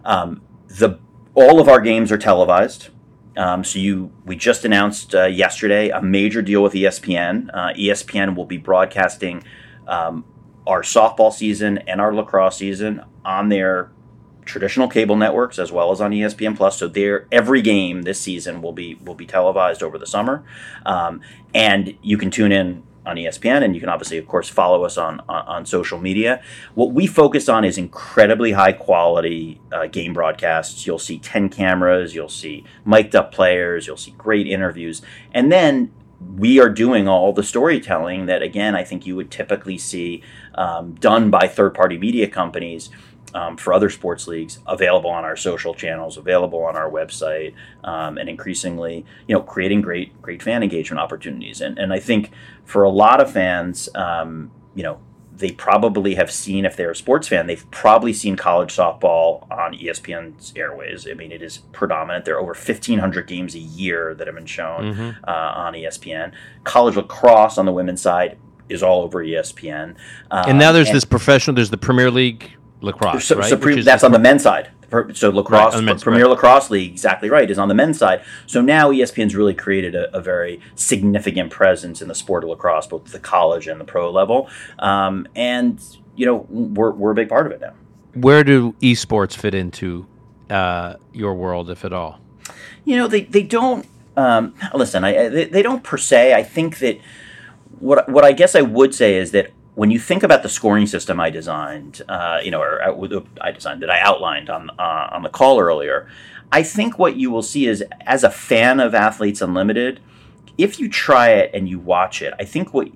Um, 0.03 0.41
the 0.67 0.99
all 1.33 1.59
of 1.59 1.67
our 1.67 1.81
games 1.81 2.11
are 2.11 2.17
televised. 2.17 2.89
Um, 3.37 3.63
so 3.63 3.79
you, 3.79 4.11
we 4.25 4.35
just 4.35 4.65
announced 4.65 5.15
uh, 5.15 5.25
yesterday 5.25 5.89
a 5.89 6.01
major 6.01 6.41
deal 6.41 6.61
with 6.61 6.73
ESPN. 6.73 7.49
Uh, 7.53 7.73
ESPN 7.73 8.35
will 8.35 8.45
be 8.45 8.57
broadcasting 8.57 9.43
um, 9.87 10.25
our 10.67 10.81
softball 10.81 11.31
season 11.31 11.77
and 11.79 12.01
our 12.01 12.13
lacrosse 12.13 12.57
season 12.57 13.03
on 13.23 13.49
their 13.49 13.91
traditional 14.45 14.87
cable 14.87 15.15
networks 15.15 15.59
as 15.59 15.71
well 15.71 15.91
as 15.91 16.01
on 16.01 16.11
ESPN 16.11 16.57
Plus. 16.57 16.77
So 16.77 16.91
every 17.31 17.61
game 17.61 18.01
this 18.01 18.19
season 18.19 18.61
will 18.61 18.73
be 18.73 18.95
will 18.95 19.15
be 19.15 19.25
televised 19.25 19.81
over 19.81 19.97
the 19.97 20.07
summer, 20.07 20.43
um, 20.85 21.21
and 21.53 21.97
you 22.01 22.17
can 22.17 22.31
tune 22.31 22.51
in 22.51 22.83
on 23.05 23.15
ESPN, 23.15 23.63
and 23.63 23.73
you 23.73 23.79
can 23.79 23.89
obviously, 23.89 24.17
of 24.17 24.27
course, 24.27 24.47
follow 24.47 24.83
us 24.83 24.97
on, 24.97 25.19
on, 25.27 25.45
on 25.47 25.65
social 25.65 25.99
media. 25.99 26.41
What 26.75 26.91
we 26.91 27.07
focus 27.07 27.49
on 27.49 27.65
is 27.65 27.77
incredibly 27.77 28.51
high 28.51 28.73
quality 28.73 29.59
uh, 29.71 29.87
game 29.87 30.13
broadcasts. 30.13 30.85
You'll 30.85 30.99
see 30.99 31.17
10 31.17 31.49
cameras, 31.49 32.13
you'll 32.13 32.29
see 32.29 32.63
mic'd 32.85 33.15
up 33.15 33.31
players, 33.31 33.87
you'll 33.87 33.97
see 33.97 34.11
great 34.11 34.47
interviews. 34.47 35.01
And 35.33 35.51
then 35.51 35.91
we 36.37 36.59
are 36.59 36.69
doing 36.69 37.07
all 37.07 37.33
the 37.33 37.43
storytelling 37.43 38.27
that, 38.27 38.43
again, 38.43 38.75
I 38.75 38.83
think 38.83 39.07
you 39.07 39.15
would 39.15 39.31
typically 39.31 39.77
see 39.77 40.21
um, 40.55 40.93
done 40.95 41.31
by 41.31 41.47
third 41.47 41.73
party 41.73 41.97
media 41.97 42.27
companies 42.27 42.89
um, 43.33 43.57
for 43.57 43.73
other 43.73 43.89
sports 43.89 44.27
leagues 44.27 44.59
available 44.67 45.09
on 45.09 45.23
our 45.23 45.35
social 45.35 45.73
channels, 45.73 46.17
available 46.17 46.63
on 46.63 46.75
our 46.75 46.89
website, 46.89 47.53
um, 47.83 48.17
and 48.17 48.29
increasingly, 48.29 49.05
you 49.27 49.35
know, 49.35 49.41
creating 49.41 49.81
great 49.81 50.19
great 50.21 50.41
fan 50.41 50.63
engagement 50.63 50.99
opportunities. 50.99 51.61
And 51.61 51.77
and 51.77 51.93
I 51.93 51.99
think 51.99 52.31
for 52.65 52.83
a 52.83 52.89
lot 52.89 53.21
of 53.21 53.31
fans, 53.31 53.89
um, 53.95 54.51
you 54.75 54.83
know, 54.83 54.99
they 55.41 55.51
probably 55.51 56.15
have 56.15 56.31
seen 56.31 56.65
if 56.65 56.75
they're 56.75 56.91
a 56.91 56.95
sports 56.95 57.27
fan, 57.27 57.47
they've 57.47 57.69
probably 57.71 58.13
seen 58.13 58.35
college 58.35 58.75
softball 58.75 59.49
on 59.51 59.73
ESPN's 59.73 60.53
airways. 60.55 61.07
I 61.09 61.13
mean, 61.15 61.31
it 61.31 61.41
is 61.41 61.59
predominant. 61.71 62.25
There 62.25 62.35
are 62.35 62.39
over 62.39 62.53
1,500 62.53 63.27
games 63.27 63.55
a 63.55 63.59
year 63.59 64.13
that 64.15 64.27
have 64.27 64.35
been 64.35 64.45
shown 64.45 64.93
mm-hmm. 64.93 65.23
uh, 65.27 65.31
on 65.31 65.73
ESPN. 65.73 66.33
College 66.63 66.95
lacrosse 66.95 67.57
on 67.57 67.65
the 67.65 67.71
women's 67.71 68.01
side 68.01 68.37
is 68.69 68.83
all 68.83 69.01
over 69.01 69.23
ESPN. 69.23 69.95
Um, 70.29 70.49
and 70.49 70.59
now 70.59 70.71
there's 70.71 70.89
and, 70.89 70.95
this 70.95 71.05
professional. 71.05 71.55
There's 71.55 71.71
the 71.71 71.77
Premier 71.77 72.11
League 72.11 72.51
lacrosse, 72.81 73.25
so, 73.25 73.37
right? 73.37 73.49
So 73.49 73.57
pre- 73.57 73.81
that's 73.81 74.03
on 74.03 74.11
the 74.11 74.19
men's 74.19 74.43
side. 74.43 74.69
So 75.13 75.29
lacrosse, 75.29 75.81
right, 75.81 76.01
Premier 76.01 76.25
right. 76.25 76.31
Lacrosse 76.31 76.69
League, 76.69 76.91
exactly 76.91 77.29
right, 77.29 77.49
is 77.49 77.57
on 77.57 77.69
the 77.69 77.73
men's 77.73 77.97
side. 77.97 78.23
So 78.45 78.59
now 78.59 78.91
ESPN's 78.91 79.35
really 79.35 79.53
created 79.53 79.95
a, 79.95 80.13
a, 80.13 80.19
very 80.19 80.59
significant 80.75 81.49
presence 81.49 82.01
in 82.01 82.09
the 82.09 82.15
sport 82.15 82.43
of 82.43 82.49
lacrosse, 82.49 82.87
both 82.87 83.05
the 83.05 83.19
college 83.19 83.67
and 83.67 83.79
the 83.79 83.85
pro 83.85 84.11
level. 84.11 84.49
Um, 84.79 85.27
and 85.33 85.81
you 86.17 86.25
know, 86.25 86.45
we're 86.49 86.91
we're 86.91 87.11
a 87.11 87.15
big 87.15 87.29
part 87.29 87.45
of 87.45 87.53
it 87.53 87.61
now. 87.61 87.73
Where 88.15 88.43
do 88.43 88.73
esports 88.81 89.33
fit 89.33 89.55
into 89.55 90.07
uh, 90.49 90.95
your 91.13 91.35
world, 91.35 91.69
if 91.69 91.85
at 91.85 91.93
all? 91.93 92.19
You 92.83 92.97
know, 92.97 93.07
they 93.07 93.21
they 93.21 93.43
don't. 93.43 93.87
Um, 94.17 94.53
listen, 94.73 95.05
I, 95.05 95.29
they, 95.29 95.45
they 95.45 95.61
don't 95.61 95.83
per 95.83 95.97
se. 95.97 96.33
I 96.33 96.43
think 96.43 96.79
that 96.79 96.99
what 97.79 98.09
what 98.09 98.25
I 98.25 98.33
guess 98.33 98.55
I 98.55 98.61
would 98.61 98.93
say 98.93 99.15
is 99.15 99.31
that 99.31 99.51
when 99.75 99.89
you 99.89 99.99
think 99.99 100.23
about 100.23 100.43
the 100.43 100.49
scoring 100.49 100.85
system 100.85 101.19
I 101.19 101.29
designed, 101.29 102.01
uh, 102.09 102.39
you 102.43 102.51
know, 102.51 102.61
or 102.61 102.81
uh, 102.83 103.21
I 103.39 103.51
designed 103.51 103.81
that 103.81 103.89
I 103.89 103.99
outlined 103.99 104.49
on 104.49 104.69
uh, 104.71 105.09
on 105.11 105.23
the 105.23 105.29
call 105.29 105.59
earlier, 105.59 106.09
I 106.51 106.63
think 106.63 106.99
what 106.99 107.15
you 107.15 107.31
will 107.31 107.43
see 107.43 107.67
is, 107.67 107.83
as 108.01 108.23
a 108.23 108.29
fan 108.29 108.79
of 108.79 108.93
Athletes 108.93 109.41
Unlimited, 109.41 110.01
if 110.57 110.79
you 110.79 110.89
try 110.89 111.29
it 111.29 111.51
and 111.53 111.69
you 111.69 111.79
watch 111.79 112.21
it, 112.21 112.33
I 112.39 112.43
think 112.43 112.73
what 112.73 112.89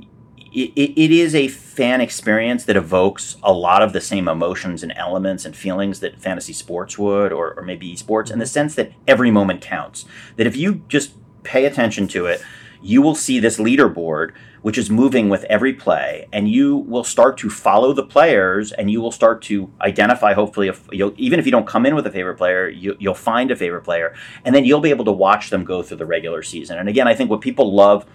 it, 0.52 0.72
it 0.76 1.12
is 1.12 1.34
a 1.34 1.48
fan 1.48 2.02
experience 2.02 2.66
that 2.66 2.76
evokes 2.76 3.38
a 3.44 3.54
lot 3.54 3.82
of 3.82 3.94
the 3.94 4.02
same 4.02 4.28
emotions 4.28 4.84
and 4.84 4.92
elements 4.96 5.46
and 5.46 5.56
feelings 5.56 6.02
that 6.02 6.20
fantasy 6.20 6.54
sports 6.54 6.98
would, 6.98 7.32
or, 7.32 7.54
or 7.54 7.64
maybe 7.64 7.94
esports, 7.94 8.32
in 8.32 8.40
the 8.40 8.46
sense 8.46 8.76
that 8.76 8.92
every 9.08 9.32
moment 9.32 9.62
counts. 9.62 10.06
That 10.36 10.48
if 10.48 10.58
you 10.58 10.84
just 10.90 11.14
pay 11.44 11.66
attention 11.66 12.08
to 12.10 12.26
it, 12.26 12.42
you 12.82 13.02
will 13.02 13.16
see 13.16 13.40
this 13.40 13.58
leaderboard 13.58 14.34
which 14.65 14.80
is 14.80 14.89
moving 14.89 15.30
with 15.30 15.43
every 15.43 15.73
play, 15.73 16.28
and 16.34 16.49
you 16.49 16.75
will 16.75 17.04
start 17.04 17.38
to 17.38 17.51
follow 17.51 17.93
the 17.93 18.01
players, 18.01 18.71
and 18.71 18.89
you 18.89 18.99
will 18.99 19.12
start 19.12 19.39
to 19.43 19.71
identify. 19.80 20.34
Hopefully, 20.34 20.67
if 20.67 20.91
even 20.91 21.38
if 21.38 21.45
you 21.45 21.51
don't 21.51 21.67
come 21.67 21.86
in 21.86 21.93
with 21.93 22.08
a 22.08 22.10
favorite 22.10 22.36
player, 22.36 22.67
you, 22.67 22.97
will 22.99 23.13
find 23.13 23.51
a 23.51 23.56
favorite 23.56 23.84
player, 23.84 24.15
and 24.43 24.56
then 24.56 24.65
you'll 24.65 24.80
be 24.80 24.89
able 24.89 25.06
to 25.06 25.12
watch 25.12 25.51
them 25.51 25.65
go 25.65 25.84
through 25.84 25.97
the 25.97 26.06
regular 26.08 26.41
season. 26.41 26.80
And 26.80 26.89
again, 26.89 27.08
I 27.08 27.13
think 27.13 27.30
what 27.30 27.41
people 27.41 27.75
love 27.75 28.08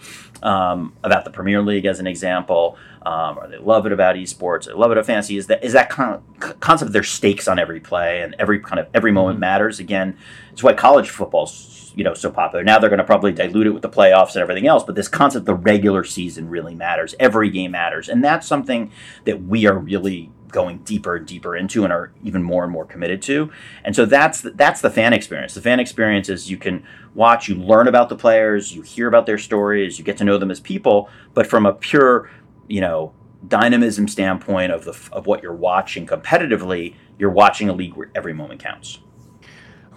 um, 0.43 0.93
about 1.05 1.25
the 1.25 1.31
Premier 1.31 1.63
League, 1.63 1.87
as 1.87 2.01
an 2.01 2.09
example, 2.09 2.77
um, 3.03 3.39
or 3.39 3.47
they 3.47 3.59
love 3.59 3.87
it 3.87 3.93
about 3.93 4.17
esports, 4.17 4.67
they 4.67 4.73
love 4.73 4.91
it 4.91 4.95
about 4.95 5.07
fantasy, 5.07 5.37
is 5.37 5.47
that 5.47 5.63
is 5.63 5.73
that 5.75 5.89
kind 5.89 6.17
of 6.17 6.59
concept. 6.59 6.91
There's 6.91 7.09
stakes 7.09 7.47
on 7.47 7.61
every 7.61 7.79
play, 7.79 8.23
and 8.23 8.35
every 8.41 8.59
kind 8.59 8.81
of 8.81 8.89
every 8.93 9.13
moment 9.13 9.37
mm-hmm. 9.37 9.43
matters. 9.43 9.79
Again, 9.79 10.19
it's 10.51 10.65
why 10.65 10.73
college 10.73 11.11
football's 11.11 11.81
you 11.95 12.05
know 12.05 12.15
so 12.15 12.31
popular. 12.31 12.65
Now 12.65 12.79
they're 12.79 12.91
going 12.91 12.99
to 12.99 13.05
probably 13.05 13.33
dilute 13.33 13.67
it 13.67 13.71
with 13.71 13.83
the 13.83 13.89
playoffs 13.89 14.35
and 14.35 14.43
everything 14.43 14.67
else, 14.67 14.85
but 14.85 14.95
this 14.95 15.09
concept, 15.09 15.47
the 15.47 15.55
regular 15.55 16.05
season, 16.05 16.40
really 16.49 16.75
matters. 16.75 17.15
Every 17.19 17.51
game 17.51 17.73
matters, 17.73 18.09
and 18.09 18.23
that's 18.25 18.47
something 18.47 18.93
that 19.25 19.43
we 19.43 19.67
are 19.67 19.79
really 19.79 20.31
going 20.51 20.79
deeper 20.79 21.17
and 21.17 21.27
deeper 21.27 21.57
into 21.57 21.85
and 21.85 21.93
are 21.93 22.13
even 22.25 22.43
more 22.43 22.65
and 22.65 22.73
more 22.73 22.85
committed 22.85 23.23
to. 23.23 23.51
And 23.85 23.95
so 23.95 24.05
that's 24.05 24.41
the, 24.41 24.51
that's 24.51 24.81
the 24.81 24.91
fan 24.91 25.13
experience. 25.13 25.55
The 25.55 25.61
fan 25.61 25.81
experience 25.81 26.29
is 26.29 26.51
you 26.51 26.57
can 26.57 26.85
watch, 27.15 27.49
you 27.49 27.55
learn 27.55 27.89
about 27.89 28.09
the 28.09 28.17
players, 28.17 28.75
you 28.75 28.83
hear 28.83 29.09
about 29.09 29.27
their 29.27 29.39
stories, 29.39 29.99
you 29.99 30.05
get 30.05 30.17
to 30.19 30.25
know 30.25 30.39
them 30.39 30.51
as 30.51 30.61
people, 30.61 31.09
but 31.35 31.47
from 31.47 31.67
a 31.67 31.73
pure, 31.73 32.31
you 32.69 32.81
know, 32.81 33.13
dynamism 33.47 34.07
standpoint 34.07 34.71
of 34.71 34.85
the 34.85 34.97
of 35.13 35.27
what 35.27 35.43
you're 35.43 35.55
watching 35.55 36.07
competitively, 36.07 36.95
you're 37.19 37.31
watching 37.31 37.69
a 37.69 37.73
league 37.73 37.95
where 37.95 38.11
every 38.15 38.35
moment 38.35 38.61
counts. 38.61 38.99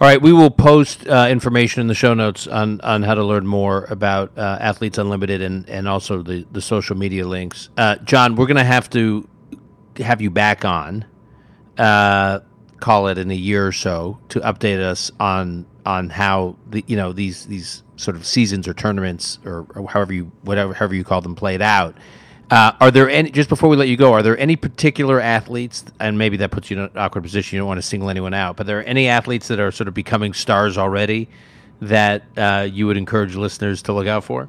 All 0.00 0.08
right, 0.08 0.20
we 0.20 0.32
will 0.32 0.50
post 0.50 1.06
uh, 1.06 1.28
information 1.30 1.80
in 1.80 1.86
the 1.86 1.94
show 1.94 2.14
notes 2.14 2.48
on, 2.48 2.80
on 2.80 3.04
how 3.04 3.14
to 3.14 3.22
learn 3.22 3.46
more 3.46 3.84
about 3.84 4.36
uh, 4.36 4.58
Athletes 4.60 4.98
Unlimited 4.98 5.40
and, 5.40 5.68
and 5.68 5.86
also 5.86 6.20
the, 6.20 6.44
the 6.50 6.60
social 6.60 6.96
media 6.96 7.24
links. 7.28 7.70
Uh, 7.76 7.96
John, 7.98 8.34
we're 8.34 8.46
going 8.46 8.56
to 8.56 8.64
have 8.64 8.90
to 8.90 9.28
have 9.98 10.20
you 10.20 10.30
back 10.30 10.64
on, 10.64 11.04
uh, 11.78 12.40
call 12.80 13.06
it 13.06 13.18
in 13.18 13.30
a 13.30 13.36
year 13.36 13.68
or 13.68 13.72
so, 13.72 14.18
to 14.30 14.40
update 14.40 14.80
us 14.80 15.12
on 15.20 15.64
on 15.86 16.08
how 16.10 16.56
the 16.70 16.82
you 16.86 16.96
know 16.96 17.12
these 17.12 17.46
these 17.46 17.82
sort 17.96 18.16
of 18.16 18.26
seasons 18.26 18.66
or 18.66 18.74
tournaments 18.74 19.38
or, 19.44 19.66
or 19.74 19.88
however 19.88 20.12
you 20.12 20.32
whatever 20.42 20.74
however 20.74 20.94
you 20.94 21.04
call 21.04 21.20
them 21.20 21.36
played 21.36 21.62
out. 21.62 21.96
Uh, 22.50 22.72
are 22.80 22.90
there 22.90 23.08
any 23.08 23.30
just 23.30 23.48
before 23.48 23.68
we 23.68 23.76
let 23.76 23.88
you 23.88 23.96
go? 23.96 24.12
Are 24.12 24.22
there 24.22 24.38
any 24.38 24.56
particular 24.56 25.20
athletes, 25.20 25.84
and 25.98 26.18
maybe 26.18 26.36
that 26.38 26.50
puts 26.50 26.70
you 26.70 26.76
in 26.76 26.82
an 26.84 26.90
awkward 26.96 27.22
position? 27.22 27.56
You 27.56 27.60
don't 27.60 27.68
want 27.68 27.78
to 27.78 27.82
single 27.82 28.10
anyone 28.10 28.34
out, 28.34 28.56
but 28.56 28.64
are 28.64 28.66
there 28.66 28.86
any 28.86 29.08
athletes 29.08 29.48
that 29.48 29.58
are 29.58 29.72
sort 29.72 29.88
of 29.88 29.94
becoming 29.94 30.34
stars 30.34 30.76
already 30.76 31.28
that 31.80 32.22
uh, 32.36 32.68
you 32.70 32.86
would 32.86 32.96
encourage 32.96 33.34
listeners 33.34 33.82
to 33.82 33.92
look 33.92 34.06
out 34.06 34.24
for? 34.24 34.48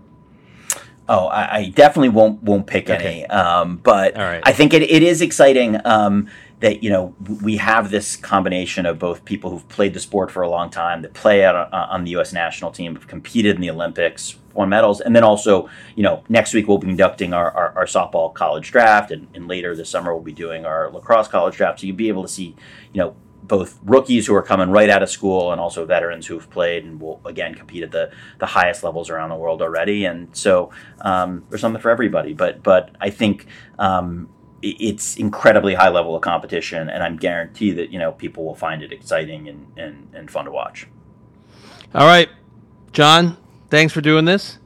Oh, 1.07 1.27
I, 1.27 1.57
I 1.57 1.69
definitely 1.69 2.09
won't 2.09 2.41
won't 2.43 2.67
pick 2.67 2.89
okay. 2.89 3.23
any, 3.23 3.25
um, 3.27 3.77
but 3.77 4.17
I 4.17 4.51
think 4.51 4.73
it, 4.73 4.81
it 4.81 5.03
is 5.03 5.21
exciting. 5.21 5.79
Um, 5.85 6.27
that 6.59 6.83
you 6.83 6.89
know 6.89 7.13
we 7.41 7.57
have 7.57 7.91
this 7.91 8.15
combination 8.15 8.85
of 8.85 8.97
both 8.97 9.25
people 9.25 9.49
who've 9.49 9.67
played 9.67 9.93
the 9.93 9.99
sport 9.99 10.31
for 10.31 10.41
a 10.41 10.49
long 10.49 10.69
time 10.69 11.01
that 11.01 11.13
play 11.13 11.45
on, 11.45 11.55
on 11.55 12.03
the 12.03 12.11
U.S. 12.11 12.33
national 12.33 12.71
team, 12.71 12.95
have 12.95 13.07
competed 13.07 13.55
in 13.55 13.61
the 13.61 13.69
Olympics, 13.69 14.37
won 14.53 14.69
medals, 14.69 15.01
and 15.01 15.15
then 15.15 15.23
also 15.23 15.69
you 15.95 16.03
know 16.03 16.23
next 16.29 16.53
week 16.53 16.67
we'll 16.67 16.77
be 16.77 16.87
conducting 16.87 17.33
our, 17.33 17.51
our, 17.51 17.77
our 17.77 17.85
softball 17.85 18.33
college 18.33 18.71
draft, 18.71 19.11
and, 19.11 19.27
and, 19.33 19.47
later 19.47 19.75
this 19.75 19.89
summer 19.89 20.13
we'll 20.13 20.23
be 20.23 20.31
doing 20.31 20.65
our 20.65 20.89
lacrosse 20.91 21.27
college 21.27 21.55
draft. 21.55 21.81
So 21.81 21.87
you'll 21.87 21.95
be 21.95 22.07
able 22.07 22.23
to 22.23 22.29
see 22.29 22.55
you 22.93 23.01
know 23.01 23.15
both 23.47 23.79
rookies 23.83 24.25
who 24.25 24.35
are 24.35 24.41
coming 24.41 24.71
right 24.71 24.89
out 24.89 25.03
of 25.03 25.09
school 25.09 25.51
and 25.51 25.61
also 25.61 25.85
veterans 25.85 26.25
who've 26.25 26.49
played 26.49 26.83
and 26.83 26.99
will 26.99 27.21
again 27.25 27.53
compete 27.53 27.83
at 27.83 27.91
the, 27.91 28.11
the 28.39 28.45
highest 28.45 28.83
levels 28.83 29.09
around 29.09 29.29
the 29.29 29.35
world 29.35 29.61
already 29.61 30.05
and 30.05 30.35
so 30.35 30.71
um, 31.01 31.43
there's 31.49 31.61
something 31.61 31.81
for 31.81 31.91
everybody 31.91 32.33
but 32.33 32.63
but 32.63 32.95
I 32.99 33.09
think 33.09 33.45
um, 33.77 34.29
it's 34.65 35.15
incredibly 35.17 35.75
high 35.75 35.89
level 35.89 36.15
of 36.15 36.21
competition, 36.21 36.89
and 36.89 37.03
I'm 37.03 37.17
guaranteed 37.17 37.77
that 37.77 37.91
you 37.91 37.99
know 37.99 38.11
people 38.11 38.45
will 38.45 38.55
find 38.55 38.81
it 38.81 38.91
exciting 38.91 39.47
and, 39.47 39.71
and, 39.77 40.09
and 40.13 40.31
fun 40.31 40.45
to 40.45 40.51
watch. 40.51 40.87
All 41.93 42.05
right, 42.05 42.29
John, 42.91 43.37
thanks 43.69 43.93
for 43.93 44.01
doing 44.01 44.25
this. 44.25 44.59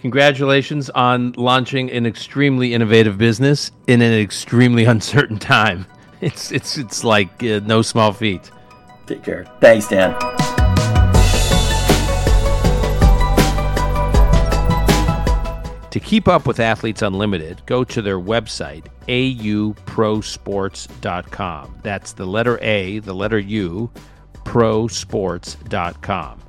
Congratulations 0.00 0.90
on 0.90 1.32
launching 1.32 1.90
an 1.90 2.06
extremely 2.06 2.74
innovative 2.74 3.18
business 3.18 3.70
in 3.86 4.02
an 4.02 4.12
extremely 4.12 4.84
uncertain 4.94 5.38
time. 5.38 5.86
It's 6.20 6.52
it's 6.52 6.78
it's 6.78 7.04
like 7.04 7.42
uh, 7.42 7.60
no 7.64 7.82
small 7.82 8.12
feat. 8.12 8.50
Take 9.06 9.24
care. 9.24 9.44
Thanks, 9.60 9.88
Dan. 9.88 10.41
To 15.92 16.00
keep 16.00 16.26
up 16.26 16.46
with 16.46 16.58
Athletes 16.58 17.02
Unlimited, 17.02 17.60
go 17.66 17.84
to 17.84 18.00
their 18.00 18.18
website, 18.18 18.86
auprosports.com. 19.08 21.80
That's 21.82 22.14
the 22.14 22.24
letter 22.24 22.58
A, 22.62 23.00
the 23.00 23.14
letter 23.14 23.38
U, 23.38 23.90
prosports.com. 24.32 26.40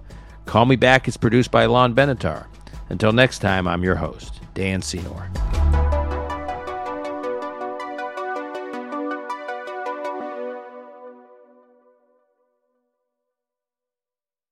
Call 0.46 0.66
Me 0.66 0.78
Back 0.78 1.10
is 1.10 1.18
produced 1.18 1.52
by 1.52 1.66
Lon 1.66 1.94
Benatar. 1.94 2.46
Until 2.88 3.12
next 3.12 3.40
time, 3.40 3.68
I'm 3.68 3.84
your 3.84 3.96
host, 3.96 4.40
Dan 4.54 4.82
Senor. 4.82 5.30